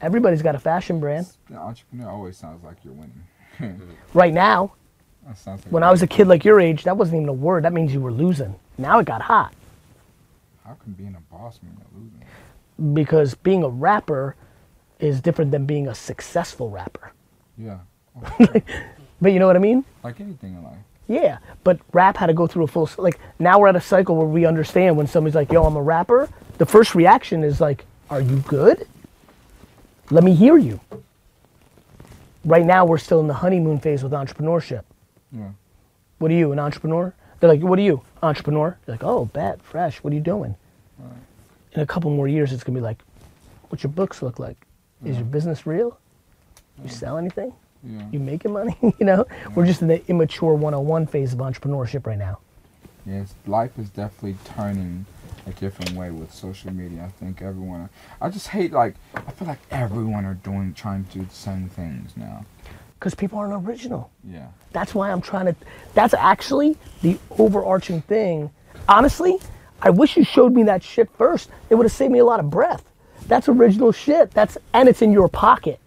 Everybody's 0.00 0.42
got 0.42 0.54
a 0.54 0.58
fashion 0.58 1.00
brand. 1.00 1.26
The 1.50 1.56
entrepreneur 1.56 2.08
always 2.08 2.36
sounds 2.36 2.62
like 2.64 2.76
you're 2.84 2.94
winning. 2.94 3.24
Right 4.14 4.32
now, 4.32 4.72
like 5.26 5.60
when 5.70 5.82
I 5.82 5.90
was 5.90 6.02
a 6.02 6.06
kid 6.06 6.28
like 6.28 6.44
your 6.44 6.60
age, 6.60 6.84
that 6.84 6.96
wasn't 6.96 7.16
even 7.16 7.28
a 7.28 7.32
word. 7.32 7.64
That 7.64 7.72
means 7.72 7.92
you 7.92 8.00
were 8.00 8.12
losing. 8.12 8.54
Now 8.78 9.00
it 9.00 9.06
got 9.06 9.20
hot 9.20 9.52
How 10.64 10.74
can 10.74 10.92
being 10.92 11.16
a 11.16 11.34
boss 11.34 11.58
mean 11.62 11.76
you're 11.76 12.00
losing? 12.02 12.22
Because 12.92 13.34
being 13.34 13.62
a 13.62 13.68
rapper 13.68 14.36
is 15.00 15.20
different 15.20 15.50
than 15.50 15.66
being 15.66 15.88
a 15.88 15.94
successful 15.94 16.70
rapper. 16.70 17.12
Yeah. 17.56 17.78
Oh, 18.16 18.46
but 19.20 19.32
you 19.32 19.38
know 19.38 19.46
what 19.46 19.56
I 19.56 19.60
mean? 19.60 19.84
like 20.02 20.20
anything 20.20 20.54
in 20.54 20.62
life. 20.62 20.78
Yeah, 21.08 21.38
but 21.64 21.80
rap 21.92 22.16
had 22.18 22.26
to 22.26 22.34
go 22.34 22.46
through 22.46 22.64
a 22.64 22.66
full 22.66 22.88
like 22.98 23.18
now 23.38 23.58
we're 23.58 23.68
at 23.68 23.76
a 23.76 23.80
cycle 23.80 24.14
where 24.16 24.26
we 24.26 24.44
understand 24.44 24.96
when 24.96 25.06
somebody's 25.06 25.34
like, 25.34 25.50
"Yo, 25.50 25.64
I'm 25.64 25.76
a 25.76 25.82
rapper." 25.82 26.28
The 26.58 26.66
first 26.66 26.94
reaction 26.94 27.42
is 27.44 27.60
like, 27.60 27.84
"Are 28.10 28.20
you 28.20 28.38
good? 28.40 28.86
Let 30.10 30.22
me 30.22 30.34
hear 30.34 30.58
you." 30.58 30.80
Right 32.44 32.64
now 32.66 32.84
we're 32.84 32.98
still 32.98 33.20
in 33.20 33.26
the 33.26 33.34
honeymoon 33.34 33.78
phase 33.80 34.02
with 34.02 34.12
entrepreneurship. 34.12 34.82
Yeah. 35.32 35.50
What 36.18 36.30
are 36.30 36.34
you, 36.34 36.52
an 36.52 36.58
entrepreneur? 36.58 37.14
They're 37.40 37.48
like, 37.50 37.62
"What 37.62 37.78
are 37.78 37.82
you, 37.82 38.02
entrepreneur?" 38.22 38.76
They're 38.84 38.94
like, 38.94 39.04
"Oh, 39.04 39.24
bet, 39.26 39.62
fresh. 39.62 40.02
What 40.04 40.12
are 40.12 40.16
you 40.16 40.22
doing?" 40.22 40.56
In 41.78 41.82
a 41.82 41.86
couple 41.86 42.10
more 42.10 42.26
years, 42.26 42.52
it's 42.52 42.64
gonna 42.64 42.76
be 42.76 42.82
like, 42.82 43.04
"What's 43.68 43.84
your 43.84 43.92
books 43.92 44.20
look 44.20 44.40
like? 44.40 44.56
Is 45.04 45.14
your 45.14 45.24
business 45.24 45.64
real? 45.64 45.96
You 46.82 46.88
sell 46.88 47.18
anything? 47.18 47.52
Yeah. 47.84 48.02
You 48.10 48.18
making 48.18 48.52
money? 48.52 48.76
you 48.82 49.06
know?" 49.06 49.24
We're 49.54 49.64
just 49.64 49.80
in 49.80 49.86
the 49.86 50.04
immature 50.08 50.54
101 50.54 51.06
phase 51.06 51.32
of 51.34 51.38
entrepreneurship 51.38 52.04
right 52.04 52.18
now. 52.18 52.40
Yes, 53.06 53.32
life 53.46 53.78
is 53.78 53.90
definitely 53.90 54.36
turning 54.56 55.06
a 55.46 55.52
different 55.52 55.92
way 55.92 56.10
with 56.10 56.34
social 56.34 56.72
media. 56.72 57.04
I 57.04 57.10
think 57.24 57.42
everyone. 57.42 57.88
I 58.20 58.28
just 58.28 58.48
hate 58.48 58.72
like 58.72 58.96
I 59.14 59.30
feel 59.30 59.46
like 59.46 59.60
everyone 59.70 60.24
are 60.24 60.34
doing 60.34 60.74
trying 60.74 61.04
to 61.04 61.18
do 61.20 61.24
the 61.26 61.32
same 61.32 61.68
things 61.68 62.16
now. 62.16 62.44
because 62.98 63.14
people 63.14 63.38
aren't 63.38 63.68
original. 63.68 64.10
Yeah. 64.28 64.48
That's 64.72 64.96
why 64.96 65.12
I'm 65.12 65.20
trying 65.20 65.46
to. 65.46 65.54
That's 65.94 66.14
actually 66.14 66.76
the 67.02 67.20
overarching 67.38 68.02
thing. 68.02 68.50
Honestly, 68.88 69.38
I 69.80 69.90
wish 69.90 70.16
you 70.16 70.24
showed 70.24 70.54
me 70.54 70.64
that 70.64 70.82
shit 70.82 71.08
first. 71.16 71.50
It 71.70 71.74
would 71.76 71.84
have 71.84 71.92
saved 71.92 72.12
me 72.12 72.18
a 72.18 72.24
lot 72.24 72.40
of 72.40 72.50
breath. 72.50 72.84
That's 73.26 73.48
original 73.48 73.92
shit. 73.92 74.30
That's 74.32 74.58
and 74.72 74.88
it's 74.88 75.02
in 75.02 75.12
your 75.12 75.28
pocket. 75.28 75.78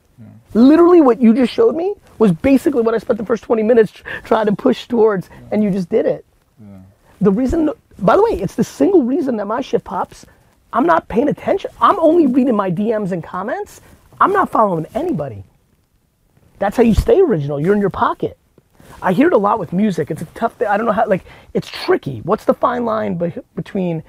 Literally, 0.53 1.01
what 1.01 1.21
you 1.21 1.33
just 1.33 1.53
showed 1.53 1.75
me 1.75 1.95
was 2.17 2.31
basically 2.31 2.81
what 2.81 2.93
I 2.93 2.97
spent 2.97 3.17
the 3.17 3.25
first 3.25 3.43
20 3.43 3.63
minutes 3.63 3.93
trying 4.23 4.47
to 4.47 4.55
push 4.55 4.87
towards, 4.87 5.29
and 5.49 5.63
you 5.63 5.71
just 5.71 5.89
did 5.89 6.05
it. 6.05 6.25
Yeah. 6.59 6.79
The 7.21 7.31
reason, 7.31 7.69
by 7.99 8.17
the 8.17 8.23
way, 8.23 8.31
it's 8.31 8.55
the 8.55 8.63
single 8.63 9.03
reason 9.03 9.37
that 9.37 9.45
my 9.45 9.61
shit 9.61 9.83
pops. 9.83 10.25
I'm 10.73 10.85
not 10.85 11.07
paying 11.07 11.29
attention. 11.29 11.71
I'm 11.79 11.99
only 11.99 12.27
reading 12.27 12.55
my 12.55 12.69
DMs 12.69 13.11
and 13.11 13.23
comments. 13.23 13.81
I'm 14.19 14.33
not 14.33 14.49
following 14.49 14.85
anybody. 14.93 15.43
That's 16.59 16.77
how 16.77 16.83
you 16.83 16.93
stay 16.93 17.19
original. 17.21 17.59
You're 17.59 17.73
in 17.73 17.81
your 17.81 17.89
pocket. 17.89 18.37
I 19.01 19.13
hear 19.13 19.27
it 19.27 19.33
a 19.33 19.37
lot 19.37 19.59
with 19.59 19.73
music. 19.73 20.11
It's 20.11 20.21
a 20.21 20.25
tough 20.35 20.53
thing. 20.55 20.67
I 20.67 20.77
don't 20.77 20.85
know 20.85 20.91
how, 20.91 21.07
like, 21.07 21.23
it's 21.53 21.69
tricky. 21.69 22.19
What's 22.19 22.45
the 22.45 22.53
fine 22.53 22.85
line 22.85 23.15
be- 23.15 23.33
between 23.55 24.03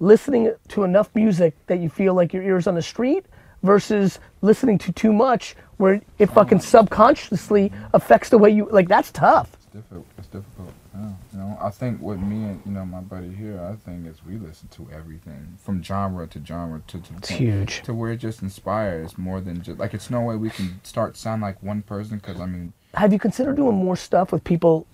listening 0.00 0.52
to 0.68 0.84
enough 0.84 1.08
music 1.14 1.54
that 1.66 1.78
you 1.80 1.88
feel 1.88 2.14
like 2.14 2.32
your 2.32 2.42
ears 2.42 2.66
on 2.66 2.74
the 2.74 2.82
street 2.82 3.24
versus 3.62 4.18
listening 4.42 4.76
to 4.78 4.92
too 4.92 5.12
much 5.12 5.56
where 5.78 6.00
it 6.18 6.26
fucking 6.30 6.60
subconsciously 6.60 7.72
affects 7.94 8.28
the 8.28 8.38
way 8.38 8.50
you, 8.50 8.68
like, 8.70 8.88
that's 8.88 9.10
tough. 9.10 9.52
It's 9.54 9.66
difficult. 9.66 10.06
It's 10.18 10.26
difficult. 10.28 10.72
Yeah. 10.94 11.10
You 11.32 11.38
know, 11.38 11.58
I 11.60 11.68
think 11.70 12.00
with 12.00 12.18
me 12.18 12.36
and 12.44 12.62
you 12.64 12.72
know 12.72 12.86
my 12.86 13.00
buddy 13.00 13.30
here, 13.34 13.60
I 13.60 13.74
think 13.76 14.06
is 14.06 14.24
we 14.24 14.36
listen 14.38 14.68
to 14.68 14.88
everything 14.94 15.58
from 15.58 15.82
genre 15.82 16.26
to 16.28 16.42
genre 16.42 16.80
to 16.86 16.98
to, 16.98 17.14
It's 17.18 17.28
huge. 17.28 17.82
to 17.82 17.92
where 17.92 18.12
it 18.12 18.16
just 18.16 18.40
inspires 18.40 19.18
more 19.18 19.42
than 19.42 19.60
just 19.62 19.78
like 19.78 19.92
it's 19.92 20.08
no 20.08 20.22
way 20.22 20.36
we 20.36 20.48
can 20.48 20.80
start 20.84 21.18
sound 21.18 21.42
like 21.42 21.62
one 21.62 21.82
person 21.82 22.16
because 22.16 22.40
I 22.40 22.46
mean 22.46 22.72
Have 22.96 23.12
you 23.12 23.18
considered 23.18 23.56
doing 23.56 23.76
more 23.76 23.96
stuff 23.96 24.32
with 24.32 24.42
people 24.44 24.86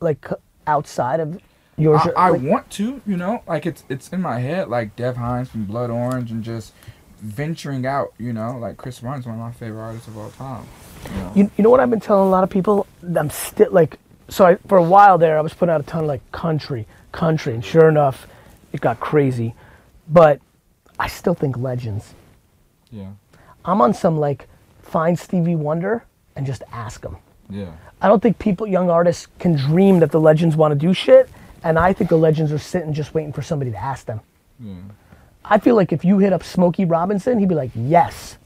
like 0.00 0.26
outside 0.66 1.20
of 1.20 1.40
your? 1.76 1.96
I, 1.98 2.10
I 2.16 2.30
like- 2.30 2.42
want 2.42 2.70
to, 2.72 3.00
you 3.06 3.16
know, 3.16 3.42
like 3.46 3.66
it's 3.66 3.84
it's 3.88 4.08
in 4.10 4.20
my 4.22 4.38
head, 4.40 4.68
like 4.68 4.96
Dev 4.96 5.16
Hynes 5.16 5.48
from 5.48 5.64
Blood 5.64 5.90
Orange, 5.90 6.30
and 6.30 6.42
just 6.42 6.72
venturing 7.20 7.86
out, 7.86 8.12
you 8.18 8.32
know, 8.32 8.58
like 8.58 8.76
Chris 8.76 9.02
Martin's 9.02 9.26
one 9.26 9.34
of 9.34 9.40
my 9.40 9.52
favorite 9.52 9.80
artists 9.80 10.08
of 10.08 10.16
all 10.18 10.30
time. 10.30 10.66
You 11.04 11.10
know? 11.20 11.32
You, 11.34 11.50
you 11.56 11.64
know 11.64 11.70
what 11.70 11.80
I've 11.80 11.90
been 11.90 12.00
telling 12.00 12.26
a 12.26 12.30
lot 12.30 12.44
of 12.44 12.50
people? 12.50 12.86
I'm 13.16 13.30
still 13.30 13.70
like, 13.70 13.98
so 14.28 14.46
I, 14.46 14.56
for 14.68 14.78
a 14.78 14.82
while 14.82 15.18
there, 15.18 15.38
I 15.38 15.40
was 15.40 15.52
putting 15.54 15.72
out 15.72 15.80
a 15.80 15.84
ton 15.84 16.04
of 16.04 16.06
like 16.08 16.20
country, 16.32 16.86
country, 17.12 17.54
and 17.54 17.64
sure 17.64 17.88
enough, 17.88 18.26
it 18.72 18.80
got 18.80 19.00
crazy. 19.00 19.54
But 20.08 20.40
I 20.98 21.08
still 21.08 21.34
think 21.34 21.56
legends. 21.58 22.14
yeah, 22.90 23.10
I'm 23.64 23.80
on 23.80 23.94
some 23.94 24.18
like, 24.18 24.48
find 24.82 25.18
Stevie 25.18 25.54
Wonder 25.56 26.04
and 26.36 26.46
just 26.46 26.62
ask 26.72 27.02
him. 27.02 27.16
Yeah, 27.48 27.72
I 28.00 28.08
don't 28.08 28.22
think 28.22 28.38
people, 28.38 28.66
young 28.66 28.90
artists, 28.90 29.28
can 29.38 29.54
dream 29.54 30.00
that 30.00 30.10
the 30.10 30.20
legends 30.20 30.56
want 30.56 30.72
to 30.72 30.86
do 30.86 30.92
shit, 30.94 31.28
and 31.62 31.78
I 31.78 31.92
think 31.92 32.10
the 32.10 32.16
legends 32.18 32.52
are 32.52 32.58
sitting 32.58 32.92
just 32.92 33.14
waiting 33.14 33.32
for 33.32 33.42
somebody 33.42 33.70
to 33.70 33.76
ask 33.78 34.06
them. 34.06 34.20
yeah. 34.60 34.74
I 35.46 35.58
feel 35.58 35.74
like 35.76 35.92
if 35.92 36.06
you 36.06 36.18
hit 36.18 36.32
up 36.32 36.42
Smokey 36.42 36.86
Robinson, 36.86 37.38
he'd 37.38 37.50
be 37.50 37.54
like, 37.54 37.70
yes. 37.74 38.38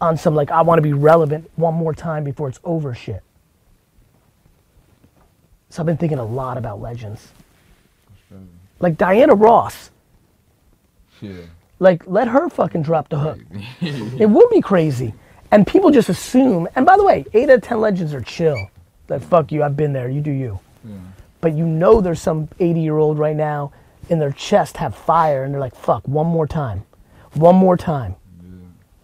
On 0.00 0.16
some 0.16 0.34
like, 0.34 0.50
I 0.50 0.62
want 0.62 0.78
to 0.78 0.82
be 0.82 0.94
relevant 0.94 1.50
one 1.56 1.74
more 1.74 1.92
time 1.92 2.24
before 2.24 2.48
it's 2.48 2.58
over 2.64 2.94
shit. 2.94 3.22
So 5.68 5.82
I've 5.82 5.86
been 5.86 5.98
thinking 5.98 6.18
a 6.18 6.24
lot 6.24 6.56
about 6.56 6.80
legends. 6.80 7.28
Like 8.78 8.96
Diana 8.96 9.34
Ross. 9.34 9.90
Yeah. 11.20 11.42
Like, 11.80 12.06
let 12.06 12.28
her 12.28 12.48
fucking 12.48 12.82
drop 12.82 13.10
the 13.10 13.18
hook. 13.18 13.38
It 13.82 14.28
would 14.28 14.48
be 14.50 14.62
crazy. 14.62 15.12
And 15.52 15.66
people 15.66 15.90
just 15.90 16.08
assume, 16.08 16.68
and 16.76 16.86
by 16.86 16.96
the 16.96 17.04
way, 17.04 17.24
eight 17.34 17.50
out 17.50 17.56
of 17.56 17.62
10 17.62 17.80
legends 17.80 18.14
are 18.14 18.20
chill. 18.20 18.70
Like, 19.08 19.22
fuck 19.22 19.50
you, 19.50 19.62
I've 19.62 19.76
been 19.76 19.92
there, 19.92 20.08
you 20.08 20.20
do 20.20 20.30
you. 20.30 20.60
Yeah. 20.84 20.94
But 21.40 21.54
you 21.54 21.66
know 21.66 22.00
there's 22.00 22.20
some 22.20 22.48
80 22.60 22.80
year 22.80 22.98
old 22.98 23.18
right 23.18 23.34
now 23.34 23.72
in 24.08 24.18
their 24.18 24.32
chest 24.32 24.76
have 24.76 24.94
fire 24.94 25.44
and 25.44 25.52
they're 25.52 25.60
like, 25.60 25.74
fuck, 25.74 26.06
one 26.06 26.26
more 26.26 26.46
time. 26.46 26.84
One 27.34 27.56
more 27.56 27.76
time. 27.76 28.16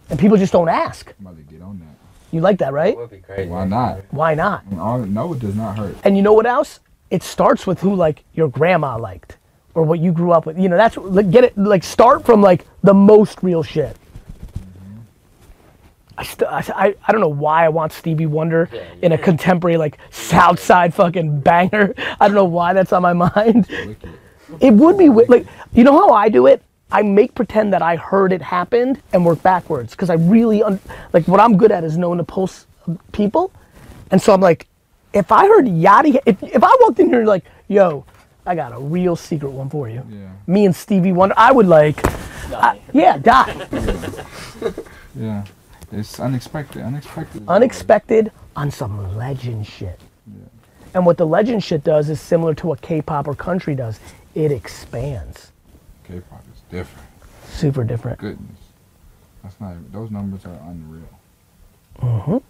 And 0.09 0.17
people 0.17 0.37
just 0.37 0.53
don't 0.53 0.69
ask. 0.69 1.13
I'm 1.19 1.25
about 1.25 1.37
to 1.37 1.43
get 1.43 1.61
on 1.61 1.79
that. 1.79 1.85
You 2.31 2.41
like 2.41 2.59
that, 2.59 2.73
right? 2.73 2.95
That 2.95 3.01
would 3.01 3.09
be 3.09 3.19
crazy. 3.19 3.49
Why 3.49 3.65
not? 3.65 4.01
Why 4.11 4.33
not? 4.35 4.63
I 4.71 4.97
mean, 4.97 5.13
no, 5.13 5.33
it 5.33 5.39
does 5.39 5.55
not 5.55 5.77
hurt. 5.77 5.95
And 6.03 6.15
you 6.15 6.23
know 6.23 6.33
what 6.33 6.45
else? 6.45 6.79
It 7.09 7.23
starts 7.23 7.65
with 7.65 7.79
who 7.79 7.95
like 7.95 8.23
your 8.33 8.49
grandma 8.49 8.97
liked 8.97 9.37
or 9.73 9.83
what 9.83 9.99
you 9.99 10.11
grew 10.11 10.31
up 10.31 10.45
with. 10.45 10.57
You 10.57 10.69
know, 10.69 10.77
that's 10.77 10.97
like 10.97 11.31
get 11.31 11.45
it 11.45 11.57
like 11.57 11.83
start 11.83 12.25
from 12.25 12.41
like 12.41 12.65
the 12.83 12.93
most 12.93 13.39
real 13.43 13.63
shit. 13.63 13.97
I, 16.17 16.23
st- 16.23 16.49
I, 16.49 16.63
I, 16.75 16.95
I 17.07 17.11
don't 17.11 17.21
know 17.21 17.27
why 17.27 17.65
I 17.65 17.69
want 17.69 17.91
Stevie 17.93 18.25
Wonder 18.25 18.69
Yeah, 18.73 18.83
in 19.03 19.11
a 19.11 19.17
contemporary 19.17 19.77
like 19.77 19.99
South 20.09 20.59
Side 20.59 20.93
fucking 20.93 21.41
banger. 21.41 21.93
I 22.19 22.27
don't 22.27 22.35
know 22.35 22.45
why 22.45 22.73
that's 22.73 22.91
on 22.93 23.01
my 23.03 23.13
mind. 23.13 23.67
It 24.59 24.73
would 24.73 24.97
be 24.97 25.05
wi- 25.07 25.27
like 25.29 25.45
you 25.73 25.83
know 25.83 25.93
how 25.93 26.09
I 26.13 26.29
do 26.29 26.47
it. 26.47 26.61
I 26.89 27.01
make 27.01 27.35
pretend 27.35 27.73
that 27.73 27.81
I 27.81 27.97
heard 27.97 28.31
it 28.31 28.41
happened 28.41 29.01
and 29.11 29.25
work 29.25 29.43
backwards 29.43 29.91
because 29.91 30.09
I 30.09 30.13
really 30.15 30.63
un- 30.63 30.79
like 31.13 31.27
what 31.27 31.39
I'm 31.41 31.57
good 31.57 31.71
at 31.71 31.83
is 31.83 31.97
knowing 31.97 32.17
the 32.17 32.23
pulse 32.23 32.65
of 32.87 32.97
people, 33.11 33.51
and 34.09 34.21
so 34.21 34.33
I'm 34.33 34.39
like, 34.41 34.67
if 35.13 35.31
I 35.31 35.45
heard 35.47 35.65
Yachty, 35.65 36.17
if 36.25 36.41
if 36.41 36.63
I 36.63 36.75
walked 36.81 36.99
in 36.99 37.09
here 37.09 37.25
like, 37.25 37.43
yo, 37.67 38.05
I 38.45 38.55
got 38.55 38.71
a 38.71 38.79
real 38.79 39.15
secret 39.17 39.49
one 39.51 39.69
for 39.69 39.89
you. 39.89 40.01
Yeah. 40.09 40.29
Me 40.47 40.65
and 40.65 40.73
Stevie 40.75 41.11
Wonder, 41.11 41.35
I 41.37 41.51
would 41.51 41.67
like, 41.67 41.99
I- 42.55 42.79
yeah, 42.93 43.17
die. 43.17 43.67
Yeah. 45.19 45.43
It's 45.91 46.19
unexpected. 46.19 46.81
Unexpected. 46.81 47.43
Unexpected 47.47 48.31
on 48.55 48.71
some 48.71 49.15
legend 49.17 49.65
shit. 49.65 49.99
Yeah. 50.27 50.43
And 50.93 51.05
what 51.05 51.17
the 51.17 51.25
legend 51.27 51.63
shit 51.63 51.83
does 51.83 52.09
is 52.09 52.19
similar 52.19 52.53
to 52.55 52.67
what 52.67 52.81
K-pop 52.81 53.27
or 53.27 53.35
country 53.35 53.75
does. 53.75 53.99
It 54.35 54.51
expands. 54.51 55.51
K-pop 56.07 56.43
is 56.53 56.61
different. 56.69 57.07
Super 57.47 57.83
different. 57.83 58.19
Goodness. 58.19 58.59
That's 59.43 59.59
not. 59.61 59.71
Even, 59.71 59.91
those 59.91 60.11
numbers 60.11 60.45
are 60.45 60.59
unreal. 60.67 61.03
Mhm. 62.01 62.41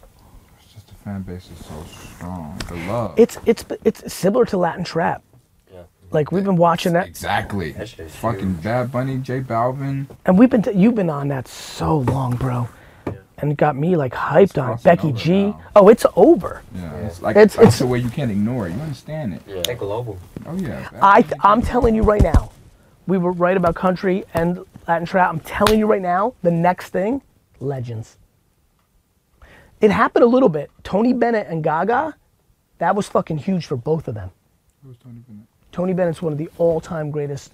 It's 0.60 0.74
just 0.74 0.88
the 0.88 0.94
fan 0.96 1.22
base 1.22 1.48
is 1.51 1.65
so 1.65 1.84
strong. 2.15 2.60
The 2.67 2.75
love. 2.91 3.13
It's 3.17 3.38
it's 3.46 3.63
it's 3.86 4.12
similar 4.13 4.46
to 4.46 4.58
Latin 4.58 4.84
trap. 4.84 5.22
Yeah. 5.72 5.82
Like 6.12 6.32
we've 6.32 6.44
been 6.44 6.58
watching 6.58 6.94
that, 6.94 7.08
Exactly. 7.08 7.72
That 7.74 7.88
shit's 7.89 8.15
Fucking 8.15 8.56
huge. 8.56 8.63
Bad 8.63 8.91
Bunny, 8.91 9.17
J 9.17 9.41
Balvin. 9.41 10.08
and 10.25 10.38
we've 10.38 10.50
been 10.50 10.63
t- 10.63 10.72
you've 10.72 10.96
been 10.96 11.10
on 11.10 11.27
that 11.29 11.48
so 11.48 12.00
long, 12.00 12.36
bro, 12.36 12.67
and 13.39 13.56
got 13.58 13.75
me 13.75 13.96
like 13.96 14.13
hyped 14.13 14.62
on 14.62 14.77
Becky 14.84 15.12
G. 15.13 15.48
now. 15.48 15.62
Oh, 15.75 15.89
it's 15.89 16.06
over. 16.15 16.63
Yeah, 16.75 16.94
it's 16.98 17.22
like 17.22 17.36
It's- 17.36 17.53
it's, 17.56 17.58
it's- 17.58 17.79
the 17.79 17.86
way 17.88 18.00
you 18.00 18.10
can't 18.10 18.32
ignore 18.32 18.67
it. 18.67 18.74
You 18.74 18.82
understand 18.82 19.34
it. 19.36 19.41
Yeah. 19.48 19.74
global. 19.75 20.17
Oh 20.46 20.56
yeah. 20.56 20.89
I 21.01 21.22
Bunny, 21.22 21.34
I'm 21.44 21.62
telling 21.62 21.96
you 21.96 22.03
right 22.03 22.22
now, 22.22 22.51
we 23.06 23.17
were 23.17 23.32
right 23.32 23.56
about 23.56 23.75
country 23.75 24.25
and 24.34 24.63
Latin 24.88 25.06
trap. 25.06 25.29
I'm 25.29 25.39
telling 25.41 25.79
you 25.79 25.86
right 25.86 26.01
now, 26.01 26.34
the 26.41 26.51
next 26.51 26.89
thing, 26.89 27.22
legends. 27.60 28.17
It 29.82 29.91
happened 29.91 30.24
a 30.24 30.27
little 30.27 30.50
bit. 30.50 30.72
Tony 30.84 31.13
Bennett 31.13 31.48
and 31.48 31.63
Gaga, 31.63 32.15
that 32.79 32.96
was 32.96 33.08
fucking 33.08 33.38
huge 33.38 33.65
for 33.67 33.75
both 33.75 34.08
of 34.08 34.15
them. 34.15 34.32
Who's 34.84 34.98
Tony 34.98 35.20
Bennett? 35.27 35.46
Tony 35.72 35.94
Bennett's 35.94 36.22
one 36.22 36.32
of 36.32 36.39
the 36.39 36.50
all-time 36.58 37.12
greatest 37.12 37.51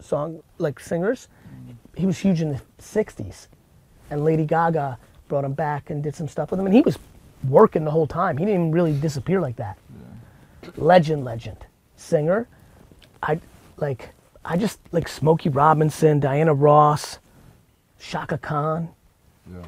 song 0.00 0.42
like 0.58 0.80
singers. 0.80 1.28
Mm. 1.68 1.76
He 1.96 2.06
was 2.06 2.18
huge 2.18 2.40
in 2.42 2.50
the 2.52 2.60
'60s. 2.80 3.46
and 4.10 4.24
Lady 4.24 4.44
Gaga 4.44 4.98
brought 5.30 5.44
him 5.44 5.54
back 5.54 5.88
and 5.88 6.02
did 6.02 6.14
some 6.14 6.28
stuff 6.28 6.50
with 6.50 6.60
him, 6.60 6.66
and 6.66 6.74
he 6.74 6.82
was 6.82 6.98
working 7.48 7.84
the 7.86 7.90
whole 7.90 8.06
time. 8.06 8.36
He 8.36 8.44
didn't 8.44 8.72
really 8.72 8.92
disappear 8.92 9.40
like 9.40 9.56
that. 9.56 9.78
Legend, 10.76 11.24
legend, 11.24 11.56
singer. 11.96 12.46
I 13.22 13.40
like. 13.78 14.10
I 14.44 14.56
just 14.58 14.78
like 14.92 15.08
Smokey 15.08 15.48
Robinson, 15.48 16.20
Diana 16.20 16.52
Ross, 16.52 17.18
Chaka 17.98 18.36
Khan. 18.38 18.88
Yeah. 19.50 19.62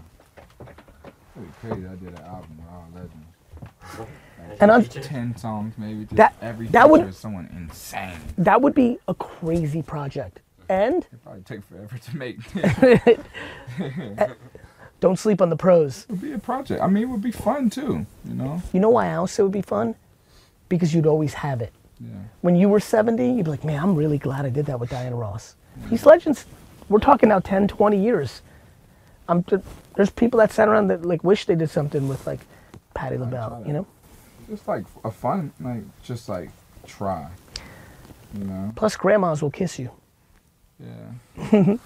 Pretty 1.35 1.51
crazy. 1.61 1.87
I 1.87 1.95
did 1.95 2.09
an 2.19 2.25
album 2.27 2.59
with 2.59 2.67
all 2.71 2.89
legends. 2.95 4.11
And 4.61 4.71
I'm, 4.73 4.85
Ten 4.85 5.37
songs 5.37 5.75
maybe. 5.79 6.05
Just 6.05 6.17
That- 6.17 6.35
every 6.43 6.67
that 6.69 6.91
would- 6.91 7.07
is 7.09 7.17
someone 7.17 7.49
insane. 7.57 8.19
that 8.39 8.61
would 8.61 8.75
be 8.75 8.99
a 9.09 9.15
crazy 9.15 9.83
project. 9.83 10.41
And 10.69 11.05
It'd 11.07 11.23
probably 11.23 11.43
take 11.43 11.61
forever 11.65 11.99
to 11.99 12.17
make. 12.17 12.39
don't 15.03 15.19
sleep 15.19 15.43
on 15.43 15.51
the 15.51 15.57
pros. 15.57 16.05
It 16.05 16.13
would 16.13 16.21
be 16.23 16.33
a 16.33 16.39
project. 16.39 16.81
I 16.81 16.87
mean, 16.87 17.03
it 17.03 17.07
would 17.07 17.21
be 17.21 17.33
fun 17.33 17.69
too. 17.69 18.07
You 18.25 18.35
know. 18.35 18.63
You 18.73 18.79
know 18.79 18.91
why 18.91 19.11
else 19.11 19.37
it 19.39 19.43
would 19.43 19.53
be 19.53 19.61
fun? 19.61 19.97
Because 20.69 20.95
you'd 20.95 21.07
always 21.07 21.35
have 21.35 21.61
it. 21.61 21.73
Yeah. 22.01 22.09
When 22.41 22.55
you 22.55 22.69
were 22.69 22.79
70, 22.79 23.33
you'd 23.33 23.45
be 23.45 23.51
like, 23.51 23.65
man, 23.65 23.83
I'm 23.83 23.97
really 23.97 24.17
glad 24.17 24.47
I 24.47 24.49
did 24.49 24.65
that 24.67 24.79
with 24.79 24.91
Diana 24.91 25.17
Ross. 25.17 25.57
These 25.91 26.07
legends, 26.07 26.47
we're 26.89 27.01
talking 27.01 27.31
now 27.31 27.41
10, 27.41 27.67
20 27.67 28.01
years. 28.01 28.43
I'm, 29.29 29.45
there's 29.97 30.11
people 30.11 30.39
that 30.39 30.53
sat 30.53 30.69
around 30.69 30.87
that 30.89 31.05
like 31.05 31.25
wish 31.25 31.47
they 31.47 31.57
did 31.57 31.69
something 31.69 32.07
with 32.09 32.25
like 32.25 32.41
Patti 32.95 33.19
LaBelle, 33.19 33.65
you 33.67 33.73
know? 33.73 33.87
Just 34.49 34.69
like 34.69 34.85
a 35.05 35.11
fun, 35.11 35.53
like 35.61 35.83
just 36.05 36.29
like 36.29 36.51
try. 36.87 37.29
You 38.39 38.45
know. 38.45 38.73
Plus, 38.77 38.97
grandmas 38.97 39.43
will 39.43 39.51
kiss 39.51 39.79
you. 39.79 39.91
Yeah. 40.81 41.43
yeah. 41.53 41.77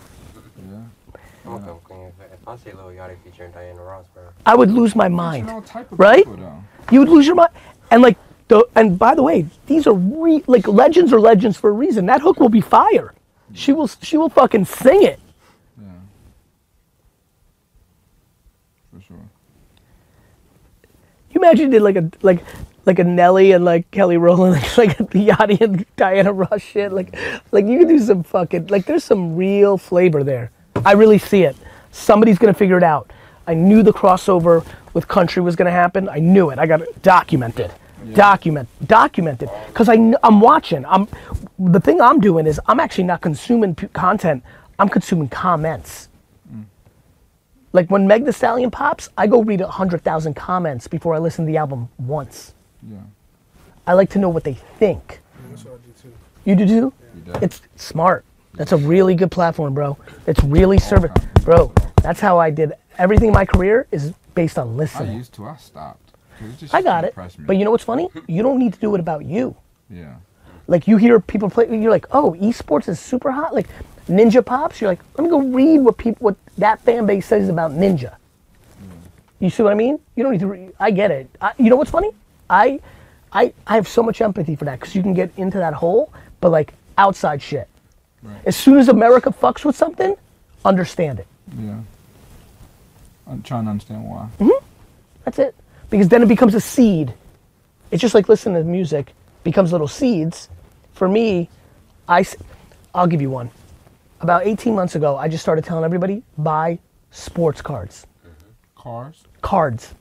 I'm 1.49 1.65
come 1.65 1.79
clean. 1.85 2.13
If, 2.21 2.33
if 2.33 2.49
I 2.49 2.57
see 2.57 2.73
Lil 2.73 2.87
Yachty 2.87 3.17
featuring 3.25 3.53
Diana 3.53 3.83
Ross, 3.83 4.07
bro. 4.13 4.25
I 4.45 4.55
would 4.55 4.71
lose 4.71 4.95
my 4.95 5.09
mind. 5.09 5.49
all 5.51 5.63
type 5.63 5.91
of 5.91 5.99
right? 5.99 6.25
people. 6.25 6.65
You 6.91 7.01
would 7.01 7.09
lose 7.09 7.27
your 7.27 7.35
mind. 7.35 7.51
And 7.91 8.03
like, 8.03 8.19
the, 8.49 8.67
and 8.75 8.99
by 8.99 9.15
the 9.15 9.23
way, 9.23 9.47
these 9.67 9.87
are 9.87 9.95
re, 9.95 10.43
like 10.47 10.69
legends 10.69 11.13
are 11.13 11.21
legends 11.21 11.57
for 11.57 11.71
a 11.71 11.73
reason. 11.73 12.07
That 12.07 12.21
hook 12.21 12.39
will 12.39 12.49
be 12.49 12.61
fire. 12.61 13.13
She 13.53 13.73
will, 13.73 13.89
she 13.89 14.17
will 14.17 14.29
fucking 14.29 14.65
sing 14.65 15.03
it. 15.03 15.21
Yeah. 15.81 15.89
For 18.93 19.01
sure. 19.01 19.17
You 21.31 21.41
imagine 21.41 21.67
you 21.67 21.73
did 21.73 21.83
like 21.83 21.97
a 21.97 22.11
like 22.23 22.45
like 22.87 22.99
a 23.01 23.05
Nelly 23.05 23.53
and 23.53 23.65
like 23.65 23.91
Kelly 23.91 24.17
Rowland, 24.17 24.55
like, 24.77 24.79
like 24.79 25.11
the 25.11 25.29
Yachty 25.29 25.61
and 25.61 25.85
Diana 25.97 26.33
Ross 26.33 26.63
shit. 26.63 26.93
Like 26.93 27.17
like 27.53 27.67
you 27.67 27.81
could 27.81 27.89
do 27.89 27.99
some 27.99 28.23
fucking 28.23 28.69
like 28.69 28.87
there's 28.87 29.05
some 29.05 29.37
real 29.37 29.77
flavor 29.77 30.23
there. 30.25 30.51
I 30.85 30.93
really 30.93 31.19
see 31.19 31.43
it. 31.43 31.57
Somebody's 31.91 32.39
gonna 32.39 32.55
figure 32.55 32.77
it 32.77 32.83
out. 32.83 33.11
I 33.47 33.55
knew 33.55 33.83
the 33.83 33.93
crossover 33.93 34.67
with 34.93 35.09
country 35.09 35.43
was 35.43 35.57
gonna 35.57 35.71
happen. 35.71 36.09
I 36.09 36.19
knew 36.19 36.51
it. 36.51 36.59
I 36.59 36.67
got 36.67 36.83
it 36.83 37.03
documented. 37.03 37.73
Document 38.13 38.69
documented 38.87 39.51
because 39.67 39.89
I, 39.89 39.95
I'm 40.23 40.41
watching. 40.41 40.85
I'm 40.87 41.09
the 41.59 41.81
thing 41.81 42.01
I'm 42.01 42.21
doing 42.21 42.47
is 42.47 42.61
I'm 42.67 42.79
actually 42.79 43.05
not 43.05 43.21
consuming 43.21 43.75
p- 43.75 43.89
content. 43.89 44.45
I'm 44.79 44.89
consuming 44.89 45.29
comments. 45.29 46.09
Mm. 46.53 46.67
Like 47.73 47.91
when 47.91 48.07
Meg 48.07 48.25
The 48.25 48.33
Stallion 48.33 48.71
pops, 48.71 49.09
I 49.17 49.27
go 49.27 49.43
read 49.43 49.61
a 49.61 49.67
hundred 49.67 50.05
thousand 50.05 50.35
comments 50.35 50.87
before 50.87 51.15
I 51.15 51.19
listen 51.19 51.47
to 51.47 51.51
the 51.51 51.57
album 51.57 51.89
once. 51.99 52.55
Yeah. 52.89 52.99
I 53.89 53.95
like 53.95 54.11
to 54.11 54.19
know 54.19 54.29
what 54.29 54.45
they 54.45 54.55
think. 54.55 55.21
That's 55.49 55.65
what 55.65 55.75
I 55.75 55.77
do 55.79 55.93
too. 56.01 56.13
You 56.45 56.55
do 56.55 56.67
too? 56.67 56.93
You 57.15 57.33
do. 57.33 57.39
It's 57.43 57.63
smart. 57.77 58.25
That's 58.57 58.73
a 58.73 58.77
really 58.77 59.15
good 59.15 59.31
platform, 59.31 59.75
bro. 59.75 59.97
It's 60.27 60.43
really 60.45 60.79
serving, 60.79 61.13
bro. 61.43 61.73
That's 62.03 62.21
how 62.21 62.39
I 62.39 62.51
did 62.51 62.73
everything 62.99 63.29
in 63.29 63.35
my 63.35 63.45
career 63.45 63.87
is 63.91 64.13
based 64.35 64.59
on 64.59 64.77
listening. 64.77 65.11
I 65.11 65.15
used 65.17 65.33
to. 65.35 65.47
I 65.47 65.57
stopped. 65.57 66.13
'Cause 66.39 66.49
it 66.51 66.59
just 66.59 66.75
I 66.75 66.83
got 66.83 67.05
it. 67.05 67.15
But 67.47 67.57
you 67.57 67.65
know 67.65 67.71
what's 67.71 67.85
funny? 67.85 68.09
You 68.27 68.43
don't 68.43 68.59
need 68.59 68.75
to 68.75 68.81
do 68.81 68.95
it 68.95 69.01
about 69.01 69.25
you. 69.25 69.57
Yeah. 69.91 70.15
Like 70.69 70.87
you 70.89 70.97
hear 70.97 71.21
people 71.21 71.49
play, 71.49 71.67
you're 71.71 71.91
like, 71.91 72.07
oh, 72.11 72.37
esports 72.41 72.89
is 72.89 72.99
super 73.01 73.31
hot. 73.31 73.55
Like 73.55 73.69
Ninja 74.09 74.45
Pops, 74.45 74.81
you're 74.81 74.91
like, 74.91 75.01
let 75.17 75.25
me 75.25 75.31
go 75.31 75.41
read 75.41 75.79
what 75.81 75.97
people, 75.97 76.25
what 76.25 76.37
that 76.59 76.81
fan 76.83 77.07
base 77.07 77.27
says 77.27 77.49
about 77.49 77.71
Ninja. 77.73 78.17
Mm. 78.83 78.89
You 79.39 79.49
see 79.51 79.63
what 79.63 79.73
I 79.73 79.77
mean? 79.77 79.99
You 80.15 80.23
don't 80.25 80.33
need 80.33 80.41
to. 80.41 80.47
Re- 80.49 80.71
I 80.81 80.91
get 80.91 81.11
it. 81.11 81.29
I, 81.41 81.53
you 81.59 81.71
know 81.71 81.77
what's 81.77 81.91
funny? 81.91 82.11
I, 82.51 82.81
I, 83.33 83.53
I 83.67 83.75
have 83.77 83.89
so 83.89 84.03
much 84.03 84.21
empathy 84.21 84.57
for 84.57 84.65
that 84.67 84.81
because 84.81 84.95
you 84.95 85.03
can 85.03 85.15
get 85.15 85.31
into 85.37 85.59
that 85.59 85.73
hole, 85.75 86.13
but 86.41 86.51
like 86.51 86.75
outside 86.99 87.41
shit. 87.41 87.69
Right. 88.27 88.47
As 88.47 88.57
soon 88.57 88.79
as 88.79 88.89
America 88.89 89.31
fucks 89.31 89.65
with 89.65 89.77
something, 89.77 90.17
understand 90.65 91.21
it. 91.21 91.27
Yeah. 91.59 91.79
I'm 93.27 93.43
trying 93.43 93.65
to 93.65 93.71
understand 93.71 94.05
why. 94.05 94.29
Mm-hmm. 94.39 94.65
That's 95.25 95.39
it. 95.39 95.55
Because 95.91 96.09
then 96.09 96.23
it 96.23 96.29
becomes 96.29 96.55
a 96.55 96.61
seed. 96.61 97.15
It's 97.91 98.01
just 98.01 98.15
like 98.15 98.29
listening 98.29 98.63
to 98.63 98.69
music 98.69 99.13
becomes 99.45 99.73
little 99.73 99.89
seeds. 99.89 100.49
For 100.95 101.09
me, 101.09 101.49
I, 102.09 102.25
I'll 102.95 103.07
give 103.07 103.23
you 103.23 103.31
one. 103.31 103.51
About 104.21 104.47
18 104.47 104.75
months 104.75 104.95
ago, 104.95 105.17
I 105.17 105.29
just 105.29 105.43
started 105.43 105.65
telling 105.65 105.85
everybody 105.85 106.23
buy 106.39 106.79
sports 107.11 107.63
cards, 107.63 108.07
mm-hmm. 108.25 108.51
Cars, 108.75 109.25
cards, 109.43 109.95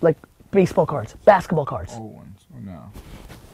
like 0.00 0.16
baseball 0.50 0.86
cards, 0.86 1.14
basketball 1.24 1.64
cards, 1.64 1.94
old 1.94 2.14
ones. 2.14 2.46
Oh, 2.54 2.60
no. 2.60 2.92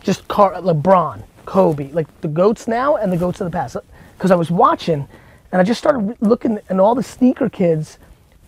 just 0.02 0.26
car 0.28 0.54
LeBron, 0.54 1.22
Kobe, 1.48 1.90
like 1.92 2.06
the 2.20 2.28
goats 2.28 2.68
now 2.68 2.96
and 2.96 3.10
the 3.10 3.16
goats 3.16 3.40
of 3.40 3.46
the 3.46 3.50
past. 3.50 3.74
Because 4.16 4.30
I 4.30 4.34
was 4.34 4.50
watching, 4.50 5.08
and 5.50 5.60
I 5.60 5.64
just 5.64 5.78
started 5.78 6.14
looking, 6.20 6.58
and 6.68 6.78
all 6.78 6.94
the 6.94 7.02
sneaker 7.02 7.48
kids 7.48 7.98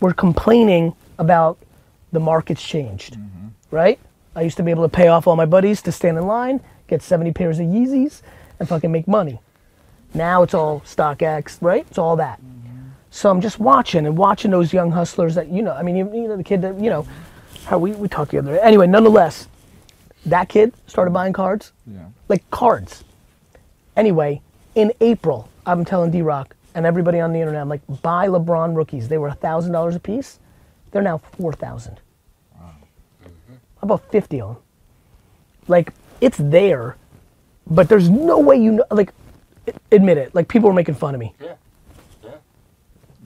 were 0.00 0.12
complaining 0.12 0.94
about 1.18 1.56
the 2.12 2.20
market's 2.20 2.62
changed, 2.62 3.14
mm-hmm. 3.14 3.48
right? 3.70 3.98
I 4.36 4.42
used 4.42 4.58
to 4.58 4.62
be 4.62 4.70
able 4.70 4.82
to 4.82 4.94
pay 4.94 5.08
off 5.08 5.26
all 5.26 5.34
my 5.34 5.46
buddies 5.46 5.80
to 5.82 5.92
stand 5.92 6.18
in 6.18 6.26
line, 6.26 6.60
get 6.88 7.02
70 7.02 7.32
pairs 7.32 7.58
of 7.58 7.66
Yeezys, 7.66 8.20
and 8.58 8.68
fucking 8.68 8.92
make 8.92 9.08
money. 9.08 9.40
Now 10.12 10.42
it's 10.42 10.52
all 10.52 10.82
stock 10.84 11.20
StockX, 11.20 11.56
right? 11.62 11.86
It's 11.88 11.98
all 11.98 12.16
that. 12.16 12.38
Mm-hmm. 12.38 12.88
So 13.10 13.30
I'm 13.30 13.40
just 13.40 13.58
watching 13.58 14.04
and 14.04 14.18
watching 14.18 14.50
those 14.50 14.74
young 14.74 14.90
hustlers 14.90 15.34
that 15.36 15.48
you 15.48 15.62
know. 15.62 15.72
I 15.72 15.82
mean, 15.82 15.96
you, 15.96 16.04
you 16.12 16.28
know 16.28 16.36
the 16.36 16.44
kid 16.44 16.60
that 16.62 16.78
you 16.78 16.90
know. 16.90 17.06
How 17.66 17.78
we 17.78 17.92
we 17.92 18.08
talked 18.08 18.32
the 18.32 18.38
other 18.38 18.54
day. 18.54 18.60
Anyway, 18.62 18.86
nonetheless, 18.86 19.46
that 20.26 20.48
kid 20.48 20.72
started 20.86 21.12
buying 21.12 21.32
cards, 21.32 21.72
Yeah. 21.86 22.00
like 22.28 22.48
cards. 22.50 23.04
Anyway, 23.96 24.40
in 24.74 24.92
April, 25.00 25.48
I'm 25.66 25.84
telling 25.84 26.10
D 26.10 26.22
Rock 26.22 26.54
and 26.74 26.86
everybody 26.86 27.18
on 27.20 27.32
the 27.32 27.40
internet, 27.40 27.60
I'm 27.62 27.68
like, 27.68 27.80
buy 28.02 28.28
LeBron 28.28 28.76
rookies. 28.76 29.08
They 29.08 29.18
were 29.18 29.30
thousand 29.32 29.72
dollars 29.72 29.96
a 29.96 30.00
piece. 30.00 30.38
They're 30.90 31.02
now 31.02 31.18
four 31.18 31.52
thousand. 31.52 32.00
How 32.58 33.84
about 33.84 34.10
fifty 34.10 34.40
of 34.40 34.54
them? 34.54 34.62
Like 35.68 35.92
it's 36.20 36.36
there, 36.38 36.96
but 37.66 37.88
there's 37.88 38.10
no 38.10 38.38
way 38.38 38.56
you 38.56 38.72
know. 38.72 38.84
Like, 38.90 39.12
admit 39.90 40.18
it. 40.18 40.34
Like 40.34 40.48
people 40.48 40.68
were 40.68 40.74
making 40.74 40.96
fun 40.96 41.14
of 41.14 41.20
me. 41.20 41.32
Yeah. 41.40 41.54
Yeah. 42.22 42.30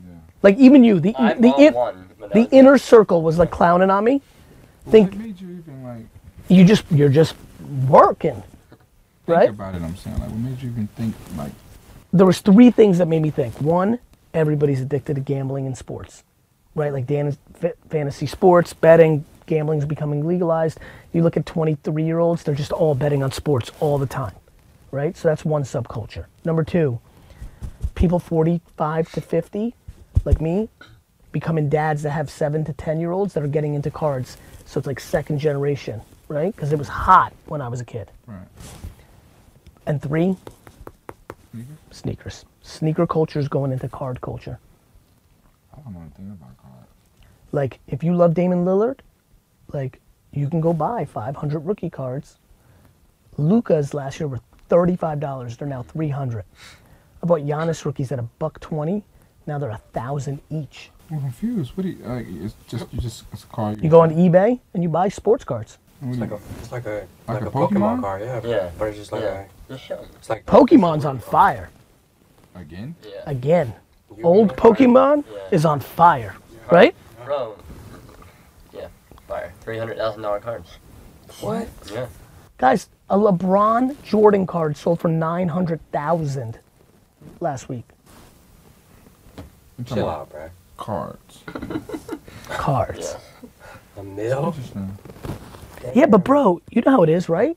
Yeah. 0.07 0.14
Like 0.42 0.57
even 0.59 0.85
you, 0.85 1.00
the 1.00 1.14
I 1.16 1.35
the 1.35 1.54
in- 1.59 1.74
one. 1.74 2.09
the 2.33 2.48
inner 2.52 2.78
circle 2.78 3.22
was 3.22 3.37
like 3.38 3.50
clowning 3.50 3.90
on 3.90 4.04
me. 4.04 4.22
Think 4.90 5.11
What 5.12 5.18
made 5.20 5.40
you 6.55 6.64
even 6.64 6.69
like 6.69 6.81
you 6.81 6.83
just 6.85 6.85
you're 6.90 7.09
just 7.09 7.37
working, 7.88 8.43
think 9.27 9.29
right? 9.29 9.49
about 9.51 9.75
it? 9.75 9.83
I'm 9.83 9.97
saying 9.97 10.19
like, 10.21 10.31
what 10.31 10.38
made 10.40 10.62
you 10.62 10.71
even 10.71 10.88
think 10.88 11.14
like? 11.37 11.53
there 12.12 12.27
was 12.27 12.40
three 12.40 12.71
things 12.71 12.99
that 12.99 13.09
made 13.09 13.23
me 13.23 13.31
think. 13.31 13.61
One, 13.61 13.99
everybody's 14.35 14.81
addicted 14.81 15.14
to 15.14 15.21
gambling 15.21 15.67
and 15.67 15.77
sports, 15.77 16.25
right? 16.75 16.93
Like 16.93 17.07
Dan, 17.07 17.37
fa- 17.55 17.75
fantasy 17.90 18.27
sports, 18.27 18.75
betting, 18.75 19.25
gambling's 19.47 19.85
becoming 19.87 20.27
legalized. 20.27 20.79
You 21.12 21.23
look 21.23 21.37
at 21.37 21.47
23 21.47 22.05
year 22.05 22.21
olds, 22.21 22.45
they're 22.45 22.55
just 22.55 22.73
all 22.73 22.95
betting 22.95 23.23
on 23.23 23.33
sports 23.33 23.73
all 23.81 23.99
the 23.99 24.07
time, 24.07 24.35
right? 24.93 25.17
So 25.17 25.29
that's 25.29 25.45
one 25.45 25.64
subculture. 25.64 26.27
Number 26.45 26.64
two, 26.64 27.01
people 27.97 28.19
45 28.21 29.12
to 29.12 29.21
50, 29.23 29.75
like 30.25 30.40
me, 30.40 30.69
becoming 31.33 31.69
dads 31.69 32.03
that 32.05 32.11
have 32.12 32.31
seven 32.31 32.64
to 32.67 32.73
10 32.75 33.01
year 33.01 33.12
olds 33.12 33.35
that 33.35 33.43
are 33.45 33.49
getting 33.49 33.75
into 33.75 33.90
cards. 33.90 34.37
So 34.67 34.79
it's 34.79 34.87
like 34.87 35.01
second 35.01 35.40
generation, 35.40 36.01
right? 36.29 36.55
Because 36.55 36.73
it 36.73 36.79
was 36.79 36.89
hot 36.89 37.33
when 37.47 37.61
I 37.61 37.69
was 37.69 37.81
a 37.81 37.85
kid. 37.85 38.11
Right. 38.27 38.47
And 39.87 40.01
three, 40.01 40.37
Sneakers? 41.53 41.77
sneakers. 41.91 42.45
Sneaker 42.63 43.07
culture 43.07 43.39
is 43.39 43.49
going 43.49 43.73
into 43.73 43.89
card 43.89 44.21
culture. 44.21 44.59
I 45.73 45.81
don't 45.81 45.93
know 45.95 46.01
anything 46.01 46.31
about 46.31 46.57
cars. 46.57 46.87
Like, 47.53 47.81
if 47.87 48.03
you 48.03 48.15
love 48.15 48.35
Damon 48.35 48.65
Lillard, 48.65 49.01
like, 49.73 50.01
you 50.33 50.49
can 50.49 50.61
go 50.61 50.73
buy 50.73 51.05
500 51.05 51.61
rookie 51.61 51.91
cards. 51.91 52.39
Luka's 53.37 53.95
last 53.95 54.19
year 54.19 54.27
were 54.29 54.41
$35. 54.71 55.57
They're 55.59 55.69
now 55.69 55.83
300. 55.83 56.45
I 57.23 57.27
bought 57.27 57.41
Giannis 57.43 57.85
rookies 57.85 58.11
at 58.13 58.19
a 58.19 58.23
buck 58.23 58.59
20. 58.61 59.03
Now 59.47 59.59
they're 59.59 59.71
a 59.71 59.77
thousand 59.93 60.41
each. 60.51 60.91
I'm 61.11 61.21
confused. 61.21 61.77
What 61.77 61.83
do 61.83 61.91
you? 61.91 62.03
Like, 62.05 62.27
it's 62.29 62.55
just 62.67 62.87
you 62.93 63.01
just 63.01 63.25
it's 63.33 63.45
a 63.45 63.47
car. 63.49 63.75
You 63.75 63.91
go 63.91 64.01
on 64.01 64.11
eBay 64.11 64.59
and 64.73 64.83
you 64.83 64.89
buy 64.89 65.09
sports 65.11 65.45
cards. 65.45 65.79
What 66.00 66.07
do 66.07 66.11
It's 66.11 66.20
like 66.20 66.30
a, 66.30 66.40
it's 66.61 66.72
like 66.72 66.87
a, 66.87 67.07
Like 67.26 67.40
like, 67.40 67.42
a 67.42 67.46
a 67.46 67.50
Pokemon? 67.50 67.70
Pokemon? 67.70 68.00
card, 68.00 68.22
yeah. 68.22 68.40
Yeah. 68.44 68.70
But 68.78 68.88
it's 68.88 68.98
just 68.98 69.12
like 69.12 69.22
yeah. 69.22 69.46
a, 69.70 69.74
it's 70.18 70.28
like 70.28 70.44
Pokemon's 70.46 71.04
on 71.04 71.18
fire 71.18 71.70
again? 72.54 72.94
Yeah. 73.02 73.22
again. 73.26 73.74
You 74.16 74.22
Old? 74.24 74.57
Pokemon 74.57 75.24
Yeah. 75.33 75.38
is 75.50 75.64
on 75.64 75.80
fire. 75.80 76.37
right? 76.70 76.94
Bro. 77.24 77.57
Yeah. 78.72 78.88
Fire. 79.26 79.52
Three 79.61 79.78
hundred 79.78 79.96
thousand 79.96 80.22
dollar 80.22 80.40
cards. 80.40 80.70
What? 81.40 81.68
Yeah. 81.92 82.07
Guys, 82.59 82.88
a 83.11 83.16
LeBron 83.18 84.00
Jordan 84.02 84.46
card 84.46 84.76
sold 84.76 85.00
for 85.00 85.09
nine 85.09 85.48
hundred 85.48 85.80
thousand 85.90 86.59
last 87.40 87.68
week. 87.68 87.85
Chill 89.87 90.09
out, 90.09 90.30
bro. 90.30 90.50
Cards. 90.76 91.40
Cards. 92.48 93.16
A 93.96 94.02
mil? 94.02 94.54
Interesting. 95.85 96.01
Yeah, 96.01 96.07
but 96.07 96.25
bro, 96.25 96.62
you 96.70 96.83
know 96.83 96.90
how 96.92 97.03
it 97.03 97.09
is, 97.11 97.29
right? 97.29 97.57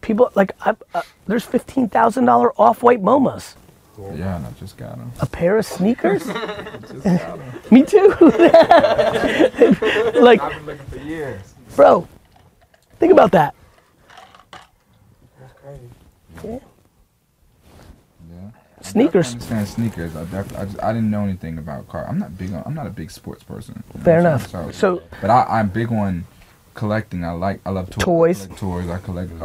People 0.00 0.30
like 0.34 0.52
I, 0.60 0.76
uh, 0.94 1.02
there's 1.26 1.44
fifteen 1.44 1.88
thousand 1.88 2.26
dollar 2.26 2.52
off 2.60 2.82
white 2.82 3.02
MoMAs. 3.02 3.54
Yeah, 3.98 4.36
and 4.36 4.46
I 4.46 4.50
just 4.58 4.76
got 4.76 4.96
them. 4.98 5.12
A 5.20 5.26
pair 5.26 5.56
of 5.56 5.64
sneakers? 5.64 6.24
Just 6.26 7.04
got 7.04 7.38
them. 7.38 7.52
Me 7.70 7.84
too. 7.84 8.08
like, 10.20 10.40
I've 10.40 10.52
been 10.52 10.66
looking 10.66 10.86
for 10.86 10.98
years. 10.98 11.54
bro, 11.76 12.08
think 12.98 13.12
about 13.12 13.30
that. 13.30 13.54
That's 15.38 15.52
crazy. 15.62 15.88
Yeah. 16.42 16.58
Yeah. 18.32 18.50
Sneakers. 18.82 19.28
I 19.28 19.32
understand 19.34 19.68
sneakers. 19.68 20.16
I 20.16 20.24
definitely. 20.24 20.56
I, 20.56 20.64
just, 20.64 20.82
I 20.82 20.92
didn't 20.92 21.10
know 21.12 21.22
anything 21.22 21.58
about 21.58 21.86
car. 21.88 22.04
I'm 22.08 22.18
not 22.18 22.36
big 22.36 22.52
on. 22.52 22.64
I'm 22.66 22.74
not 22.74 22.88
a 22.88 22.90
big 22.90 23.12
sports 23.12 23.44
person. 23.44 23.84
you 23.92 23.98
know 24.00 24.04
Fair 24.04 24.18
enough. 24.18 24.50
saying? 24.50 24.72
So, 24.72 25.02
but 25.20 25.30
I, 25.30 25.44
I'm 25.48 25.68
big 25.68 25.92
on 25.92 26.26
collecting. 26.74 27.24
I 27.24 27.32
like. 27.32 27.60
I 27.64 27.70
love 27.70 27.90
toys. 27.90 28.48
Toys. 28.56 28.88
I 28.90 28.98
collect 28.98 29.30
toys. 29.30 29.40
I 29.40 29.40
collect 29.40 29.42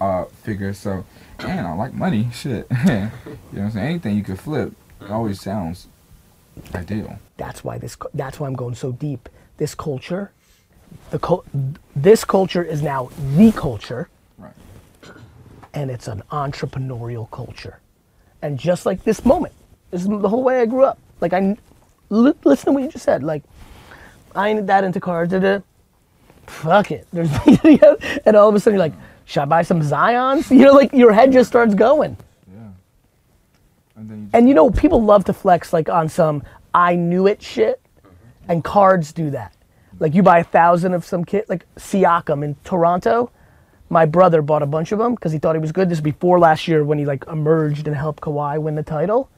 uh 0.00 0.04
uh 0.04 0.24
figures. 0.42 0.78
So, 0.78 1.04
and 1.40 1.66
I 1.66 1.74
like 1.74 1.92
money. 1.94 2.28
Shit. 2.34 2.66
you 2.70 2.86
know 2.86 3.10
what 3.50 3.58
I'm 3.62 3.70
saying? 3.70 3.86
Anything 3.86 4.16
you 4.16 4.24
could 4.24 4.40
flip 4.40 4.72
it 5.00 5.10
always 5.10 5.40
sounds 5.40 5.88
ideal. 6.74 7.18
that's 7.36 7.64
why 7.64 7.78
this. 7.78 7.96
That's 8.14 8.38
why 8.40 8.46
I'm 8.46 8.54
going 8.54 8.74
so 8.74 8.92
deep. 8.92 9.28
This 9.58 9.74
culture, 9.74 10.32
the 11.10 11.18
cul- 11.18 11.44
this 11.94 12.24
culture 12.24 12.62
is 12.62 12.82
now 12.82 13.10
the 13.36 13.52
culture, 13.52 14.08
Right. 14.38 14.52
and 15.74 15.90
it's 15.90 16.08
an 16.08 16.22
entrepreneurial 16.30 17.30
culture. 17.30 17.78
And 18.40 18.58
just 18.58 18.86
like 18.86 19.04
this 19.04 19.24
moment, 19.24 19.54
this 19.90 20.02
is 20.02 20.08
the 20.08 20.28
whole 20.28 20.42
way 20.42 20.60
I 20.60 20.66
grew 20.66 20.84
up. 20.84 20.98
Like 21.20 21.32
I, 21.32 21.56
listen 22.10 22.66
to 22.66 22.72
what 22.72 22.82
you 22.82 22.88
just 22.90 23.04
said. 23.04 23.22
Like 23.22 23.42
I 24.34 24.48
ain't 24.48 24.66
that 24.66 24.84
into 24.84 25.00
cars. 25.00 25.28
Da, 25.28 25.38
da. 25.38 25.58
Fuck 26.46 26.90
it. 26.90 27.06
There's 27.12 27.30
and 28.26 28.36
all 28.36 28.48
of 28.48 28.54
a 28.54 28.60
sudden 28.60 28.78
you're 28.78 28.86
like, 28.86 28.94
should 29.24 29.40
I 29.40 29.44
buy 29.46 29.62
some 29.62 29.80
Zions? 29.80 30.50
You 30.56 30.66
know, 30.66 30.72
like 30.72 30.92
your 30.92 31.12
head 31.12 31.32
just 31.32 31.48
starts 31.48 31.74
going. 31.74 32.16
Yeah. 32.52 32.58
And 33.96 34.10
then 34.10 34.18
you 34.22 34.28
And 34.32 34.48
you 34.48 34.54
know, 34.54 34.70
people 34.70 35.02
love 35.02 35.24
to 35.26 35.32
flex 35.32 35.72
like 35.72 35.88
on 35.88 36.08
some 36.08 36.42
I 36.74 36.96
knew 36.96 37.26
it 37.26 37.42
shit, 37.42 37.80
and 38.48 38.64
cards 38.64 39.12
do 39.12 39.30
that. 39.30 39.54
Like 39.98 40.14
you 40.14 40.22
buy 40.22 40.38
a 40.38 40.44
thousand 40.44 40.94
of 40.94 41.04
some 41.04 41.24
kid, 41.24 41.44
like 41.48 41.66
Siakam 41.76 42.44
in 42.44 42.56
Toronto. 42.64 43.30
My 43.90 44.06
brother 44.06 44.40
bought 44.40 44.62
a 44.62 44.66
bunch 44.66 44.90
of 44.90 44.98
them 44.98 45.14
because 45.14 45.32
he 45.32 45.38
thought 45.38 45.54
he 45.54 45.60
was 45.60 45.70
good. 45.70 45.90
This 45.90 45.98
is 45.98 46.02
before 46.02 46.38
last 46.38 46.66
year 46.66 46.82
when 46.82 46.98
he 46.98 47.04
like 47.04 47.24
emerged 47.26 47.86
and 47.86 47.94
helped 47.94 48.22
Kawhi 48.22 48.60
win 48.60 48.74
the 48.74 48.82
title. 48.82 49.28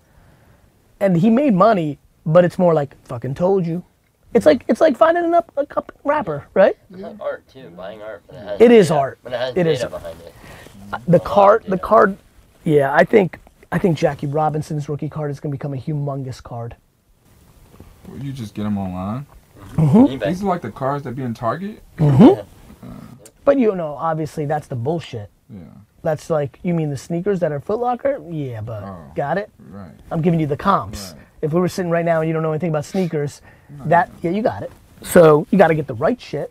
And 1.01 1.17
he 1.17 1.29
made 1.29 1.55
money, 1.55 1.99
but 2.25 2.45
it's 2.45 2.59
more 2.59 2.73
like 2.73 2.97
fucking 3.05 3.35
told 3.35 3.67
you. 3.67 3.85
It's 4.35 4.47
like 4.47 4.65
it's 4.69 4.81
like 4.81 4.97
finding 4.97 5.25
an 5.25 5.35
up 5.35 5.51
a 5.57 5.65
cup 5.65 5.93
rapper, 6.05 6.47
right? 6.55 6.77
It's 6.91 7.01
like 7.03 7.21
art 7.21 7.47
too, 7.49 7.69
buying 7.71 8.03
art. 8.03 8.23
But 8.27 8.37
it, 8.37 8.43
has 8.43 8.61
It 8.61 8.71
is 8.73 8.89
data- 8.89 9.01
art. 9.01 9.19
But 9.23 9.33
it 9.33 9.39
has 9.39 9.51
It 9.51 9.55
data 9.65 9.71
is. 9.71 9.85
behind 9.85 10.21
it. 10.21 10.35
Uh, 10.93 10.99
the 11.09 11.21
card, 11.21 11.65
the 11.69 11.79
card, 11.79 12.17
yeah. 12.65 12.93
I 12.93 13.05
think 13.05 13.39
I 13.73 13.79
think 13.79 13.97
Jackie 13.97 14.27
Robinson's 14.27 14.89
rookie 14.89 15.09
card 15.09 15.31
is 15.31 15.41
gonna 15.41 15.53
become 15.53 15.73
a 15.73 15.77
humongous 15.79 16.43
card. 16.43 16.77
you 18.21 18.33
just 18.33 18.55
get 18.55 18.65
them 18.65 18.77
online. 18.79 19.27
Mm-hmm. 19.75 19.99
eBay. 20.21 20.27
These 20.27 20.43
are 20.43 20.47
like 20.47 20.63
the 20.63 20.71
cars 20.71 21.03
that 21.05 21.15
be 21.17 21.23
in 21.23 21.33
Target. 21.35 21.81
Mm-hmm. 21.97 22.41
But 23.45 23.59
you 23.59 23.75
know, 23.75 23.95
obviously 23.95 24.47
that's 24.47 24.67
the 24.67 24.77
bullshit. 24.77 25.31
Yeah. 25.49 25.61
That's 26.03 26.29
like 26.29 26.59
you 26.63 26.75
mean 26.75 26.91
the 26.91 26.97
sneakers 26.97 27.41
that 27.41 27.53
are 27.53 27.61
Foot 27.61 27.79
Locker? 27.79 28.21
Yeah, 28.31 28.61
but 28.63 28.83
Oh. 28.83 29.13
got 29.15 29.39
it. 29.39 29.51
Right. 29.71 29.93
I'm 30.11 30.21
giving 30.23 30.41
you 30.41 30.47
the 30.47 30.57
comps. 30.57 31.13
Right. 31.17 31.24
If 31.45 31.53
we 31.53 31.61
were 31.61 31.69
sitting 31.69 31.91
right 31.91 32.05
now 32.05 32.21
and 32.21 32.29
you 32.29 32.33
don't 32.33 32.43
know 32.43 32.53
anything 32.53 32.71
about 32.71 32.87
sneakers, 32.87 33.43
that 33.85 34.11
yeah, 34.23 34.31
you 34.31 34.41
got 34.41 34.63
it. 34.63 34.73
So 35.03 35.47
you 35.51 35.59
got 35.59 35.69
to 35.69 35.75
get 35.75 35.87
the 35.87 35.95
right 35.95 36.19
shit. 36.19 36.51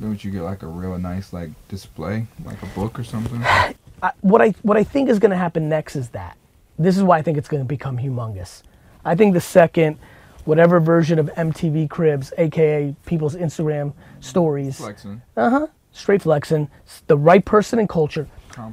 Don't 0.00 0.24
you 0.24 0.30
get 0.30 0.42
like 0.42 0.62
a 0.62 0.66
real 0.66 0.98
nice 0.98 1.32
like 1.32 1.50
display, 1.68 2.26
like 2.44 2.60
a 2.62 2.66
book 2.66 2.98
or 2.98 3.04
something? 3.04 3.40
I, 3.44 4.12
what 4.22 4.40
I 4.40 4.50
what 4.62 4.76
I 4.76 4.84
think 4.84 5.10
is 5.10 5.18
going 5.18 5.30
to 5.30 5.36
happen 5.36 5.68
next 5.68 5.94
is 5.96 6.08
that. 6.10 6.36
This 6.78 6.96
is 6.96 7.02
why 7.02 7.18
I 7.18 7.22
think 7.22 7.36
it's 7.38 7.48
going 7.48 7.62
to 7.62 7.68
become 7.68 7.98
humongous. 7.98 8.62
I 9.04 9.14
think 9.14 9.34
the 9.34 9.40
second, 9.40 9.98
whatever 10.46 10.80
version 10.80 11.18
of 11.18 11.26
MTV 11.26 11.90
Cribs, 11.90 12.32
aka 12.38 12.96
people's 13.04 13.36
Instagram 13.36 13.92
stories, 14.20 14.78
Flexing. 14.78 15.20
Uh 15.36 15.50
huh, 15.50 15.66
straight 15.92 16.22
flexing, 16.22 16.68
the 17.06 17.18
right 17.18 17.44
person 17.44 17.78
in 17.78 17.86
culture. 17.86 18.26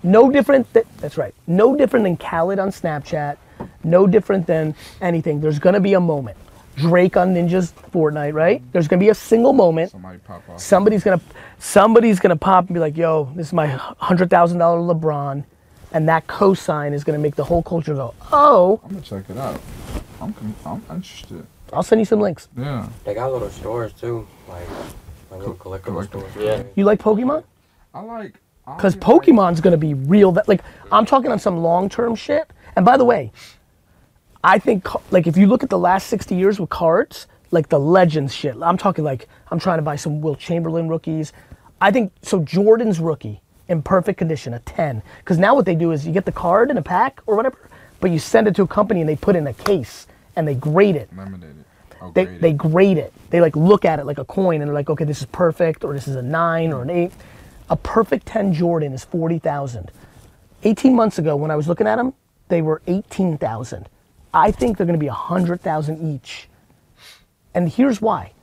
No 0.03 0.31
different. 0.31 0.73
Th- 0.73 0.88
that's 0.97 1.17
right. 1.17 1.35
No 1.47 1.75
different 1.75 2.05
than 2.05 2.17
Khaled 2.17 2.59
on 2.59 2.69
Snapchat. 2.69 3.38
No 3.84 4.08
different 4.08 4.46
than 4.48 4.76
anything. 5.02 5.39
There's 5.42 5.60
gonna 5.60 5.80
be 5.80 5.94
a 5.94 6.00
moment. 6.00 6.38
Drake 6.76 7.18
on 7.18 7.34
Ninja's 7.34 7.74
Fortnite, 7.92 8.34
right? 8.34 8.62
There's 8.72 8.88
gonna 8.88 9.00
be 9.02 9.10
a 9.10 9.15
single 9.15 9.52
moment. 9.54 9.92
Somebody 9.92 10.20
pop 10.20 10.42
off. 10.50 10.60
Somebody's 10.60 11.04
gonna, 11.04 11.20
somebody's 11.58 12.20
gonna 12.20 12.36
pop 12.38 12.68
and 12.68 12.74
be 12.74 12.80
like, 12.80 12.96
"Yo, 12.96 13.30
this 13.36 13.48
is 13.48 13.54
my 13.54 13.68
hundred 13.68 14.30
thousand 14.30 14.60
dollar 14.60 14.80
LeBron," 14.80 15.44
and 15.92 16.08
that 16.08 16.28
cosign 16.28 16.94
is 16.94 17.04
gonna 17.04 17.20
make 17.20 17.36
the 17.36 17.44
whole 17.44 17.62
culture 17.63 17.94
go, 17.96 18.13
"Oh, 18.32 18.80
I'm 18.84 18.92
gonna 18.92 19.02
check 19.02 19.30
it 19.30 19.38
out. 19.38 19.60
I'm 20.22 20.34
I'm 20.65 20.82
interested. 20.89 21.46
I'll 21.74 21.84
send 21.84 22.00
you 22.00 22.06
some 22.06 22.20
links." 22.22 22.48
Yeah. 22.58 22.88
They 23.04 23.13
got 23.13 23.32
little 23.32 23.50
stores 23.50 23.92
too, 23.94 24.26
like, 24.48 24.68
like 25.32 25.39
little 25.39 25.56
collectible 25.56 26.06
collectible 26.06 26.06
stores. 26.06 26.32
Yeah. 26.39 26.63
You 26.76 26.86
like 26.86 27.00
Pokemon? 27.02 27.44
I 27.94 28.02
like. 28.02 28.36
Because 28.65 28.96
don't 28.96 29.10
like- 29.18 29.26
Pokemon's 29.26 29.60
gonna 29.62 29.78
be 29.78 29.96
real. 29.96 30.32
That 30.32 30.48
like 30.48 30.62
I'm 30.92 31.06
talking 31.06 31.32
on 31.32 31.39
some 31.39 31.58
long 31.58 31.89
term 31.89 32.15
shit. 32.15 32.50
And 32.76 32.86
by 32.86 32.96
the 32.98 33.04
way, 33.06 33.32
I 34.43 34.60
think 34.60 34.88
like 35.12 35.28
if 35.28 35.38
you 35.38 35.47
look 35.47 35.63
at 35.63 35.69
the 35.69 35.80
last 35.80 36.08
60 36.08 36.36
years 36.36 36.60
with 36.60 36.69
cards, 36.69 37.28
like 37.52 37.69
the 37.69 37.80
legends 37.80 38.34
shit. 38.34 38.56
I'm 38.62 38.78
talking 38.78 39.04
like 39.04 39.28
I'm 39.52 39.60
trying 39.60 39.80
to 39.80 39.84
buy 39.84 39.95
some 39.95 40.21
Wilt 40.21 40.39
Chamberlain 40.39 40.88
rookies. 40.88 41.34
I 41.82 41.91
think 41.91 42.12
so. 42.21 42.39
Jordan's 42.43 42.99
rookie 42.99 43.41
in 43.67 43.82
perfect 43.82 44.17
condition, 44.17 44.54
a 44.54 44.60
10. 44.60 45.02
Because 45.19 45.38
now 45.38 45.56
what 45.56 45.65
they 45.65 45.75
do 45.75 45.91
is 45.91 46.06
you 46.06 46.13
get 46.13 46.25
the 46.25 46.32
card 46.32 46.71
in 46.71 46.78
a 46.78 46.82
pack 46.82 47.21
or 47.25 47.36
whatever, 47.36 47.69
but 47.99 48.12
you 48.12 48.19
send 48.19 48.47
it 48.47 48.56
to 48.56 48.63
a 48.63 48.67
company 48.67 49.02
and 49.02 49.10
they 49.10 49.15
put 49.15 49.36
in 49.36 49.47
a 49.47 49.54
case 49.54 50.08
and 50.36 50.47
they 50.47 50.56
grade 50.56 50.95
it. 50.95 51.10
Oh, 52.02 52.12
they, 52.12 52.25
graded. 52.25 52.41
they 52.41 52.54
grade 52.54 52.97
it. 52.97 53.13
They 53.30 53.41
like 53.41 53.56
look 53.56 53.86
at 53.86 53.99
it 53.99 54.06
like 54.06 54.17
a 54.17 54.25
coin 54.25 54.62
and 54.62 54.69
they're 54.69 54.75
like, 54.75 54.89
okay, 54.89 55.06
this 55.06 55.19
is 55.19 55.25
perfect 55.28 55.84
or 55.84 55.93
this 55.93 56.08
is 56.08 56.15
a 56.15 56.21
nine 56.21 56.71
or 56.71 56.82
an 56.82 56.89
eight. 56.89 57.12
A 57.69 57.75
perfect 57.75 58.25
10 58.25 58.54
Jordan 58.54 58.93
is 58.93 59.04
40,000. 59.04 59.91
18 60.63 60.95
months 60.95 61.19
ago 61.19 61.36
when 61.36 61.52
I 61.52 61.56
was 61.56 61.67
looking 61.67 61.88
at 61.88 61.97
them, 61.97 62.13
they 62.47 62.62
were 62.62 62.82
18,000. 62.88 63.88
I 64.34 64.52
think 64.52 64.78
they're 64.78 64.86
going 64.86 65.00
to 65.00 65.04
be 65.04 65.08
100,000 65.08 66.13
each. 66.15 66.48
And 67.54 67.70
here's 67.70 68.02
why. 68.02 68.34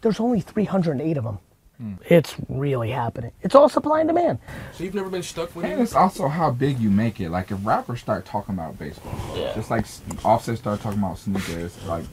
There's 0.00 0.20
only 0.20 0.40
308 0.40 1.16
of 1.16 1.24
them. 1.24 1.38
Hmm. 1.78 1.94
It's 2.08 2.36
really 2.48 2.90
happening. 2.90 3.32
It's 3.42 3.54
all 3.54 3.68
supply 3.68 4.00
and 4.00 4.08
demand. 4.08 4.38
So 4.72 4.84
you've 4.84 4.94
never 4.94 5.08
been 5.08 5.22
stuck 5.22 5.50
when 5.56 5.64
And 5.66 5.80
it's 5.80 5.94
also 5.94 6.28
how 6.28 6.50
big 6.50 6.78
you 6.78 6.90
make 6.90 7.20
it. 7.20 7.30
Like 7.30 7.50
if 7.50 7.58
rappers 7.64 8.00
start 8.00 8.24
talking 8.24 8.54
about 8.54 8.78
baseball, 8.78 9.14
Yeah. 9.36 9.54
just 9.54 9.70
like 9.70 9.86
Offset 10.24 10.58
start 10.58 10.80
talking 10.80 10.98
about 10.98 11.18
sneakers, 11.18 11.76
like 11.86 12.04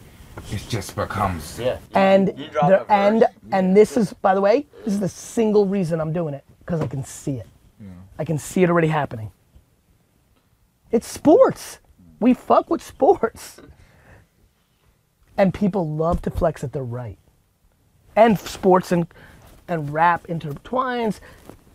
it 0.52 0.64
just 0.70 0.96
becomes. 0.96 1.60
Yeah. 1.60 1.78
And 1.94 2.30
the, 2.30 2.86
and 2.90 3.26
and 3.52 3.76
this 3.76 3.98
is 3.98 4.14
by 4.14 4.34
the 4.34 4.42
way, 4.42 4.66
this 4.86 4.94
is 4.94 5.00
the 5.00 5.10
single 5.10 5.66
reason 5.68 6.00
I'm 6.00 6.14
doing 6.14 6.34
it 6.34 6.44
because 6.60 6.82
I 6.82 6.88
can 6.88 7.04
see 7.04 7.34
it. 7.36 7.48
I 8.18 8.26
can 8.26 8.38
see 8.38 8.64
it 8.64 8.70
already 8.70 8.90
happening. 8.90 9.32
It's 10.92 11.08
sports. 11.08 11.80
We 12.20 12.34
fuck 12.34 12.70
with 12.70 12.84
sports. 12.84 13.60
And 15.38 15.54
people 15.54 15.88
love 15.88 16.22
to 16.24 16.32
flex 16.32 16.62
that 16.62 16.74
they're 16.74 16.84
right. 16.84 17.18
And 18.16 18.38
sports 18.38 18.92
and 18.92 19.08
and 19.70 19.94
rap 19.94 20.28
intertwines. 20.28 21.20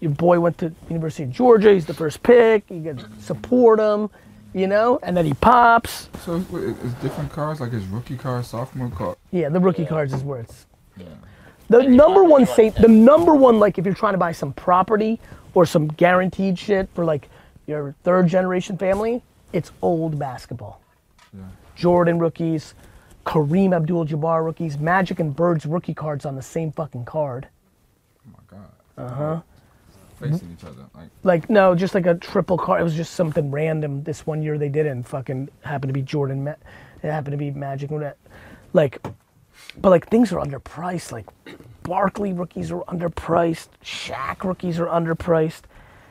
Your 0.01 0.11
boy 0.11 0.41
went 0.41 0.59
to 0.59 0.73
University 0.89 1.23
of 1.23 1.31
Georgia. 1.31 1.73
He's 1.73 1.87
the 1.87 1.95
first 1.95 2.23
pick. 2.23 2.65
You 2.69 2.83
can 2.83 3.21
support 3.21 3.79
him, 3.79 4.11
you 4.53 4.67
know, 4.67 4.99
and 5.03 5.17
then 5.17 5.25
he 5.25 5.33
pops. 5.35 6.11
So 6.25 6.37
it's, 6.37 6.53
it's 6.53 6.95
different 6.95 7.33
cars, 7.33 7.61
like 7.61 7.73
his 7.73 7.87
rookie 7.87 8.17
car, 8.17 8.43
sophomore 8.43 8.91
car. 8.91 9.17
Yeah, 9.31 9.49
the 9.49 9.61
rookie 9.61 9.87
cards 9.87 10.13
is 10.13 10.23
where 10.23 10.41
it's. 10.41 10.67
The 11.71 11.83
number 11.85 12.25
one 12.25 12.45
safe, 12.45 12.75
the 12.75 12.89
number 12.89 13.35
one 13.35 13.59
like 13.59 13.79
if 13.79 13.87
you're 13.87 13.95
trying 13.95 14.13
to 14.13 14.19
buy 14.19 14.33
some 14.33 14.53
property 14.53 15.19
or 15.55 15.65
some 15.65 15.89
guaranteed 15.89 16.59
shit 16.59 16.91
for 16.95 17.05
like 17.05 17.31
your 17.67 17.95
third 18.03 18.29
generation 18.29 18.77
family, 18.77 19.23
it's 19.55 19.71
old 19.81 20.19
basketball. 20.19 20.81
Jordan 21.77 22.19
rookies, 22.19 22.75
Kareem 23.25 23.75
Abdul-Jabbar 23.75 24.45
rookies, 24.45 24.79
Magic 24.79 25.19
and 25.19 25.35
Bird's 25.35 25.67
rookie 25.67 25.95
cards 25.95 26.27
on 26.27 26.37
the 26.37 26.43
same 26.43 26.71
fucking 26.73 27.05
card. 27.05 27.49
Oh 28.27 28.33
my 28.33 28.59
god. 28.59 28.71
Uh 28.97 29.15
huh. 29.15 29.41
Facing 30.21 30.57
each 30.57 30.65
other. 30.65 30.85
Like 30.95 31.09
Like 31.23 31.51
no, 31.51 31.75
just 31.75 31.95
like 31.95 32.07
a 32.07 32.15
triple 32.15 32.57
card. 32.59 32.81
It 32.81 32.85
was 32.85 32.95
just 32.95 33.15
something 33.15 33.51
random. 33.51 34.05
This 34.05 34.27
one 34.27 34.43
year 34.43 34.59
they 34.59 34.69
did 34.69 34.87
it, 34.87 34.91
and 34.91 35.07
fucking 35.07 35.49
happened 35.63 35.89
to 35.89 35.95
be 35.95 36.03
Jordan. 36.03 36.47
It 36.47 36.59
happened 37.03 37.33
to 37.33 37.39
be 37.39 37.51
Magic. 37.51 37.91
Like, 38.73 39.01
but 39.79 39.91
like 39.91 40.09
things 40.09 40.33
are 40.33 40.41
underpriced. 40.45 41.11
Like 41.11 41.27
Barkley 41.83 42.33
rookies 42.33 42.71
are 42.71 42.85
underpriced. 42.85 43.69
Shaq 43.83 44.45
rookies 44.45 44.79
are 44.79 44.87
underpriced. 44.87 45.63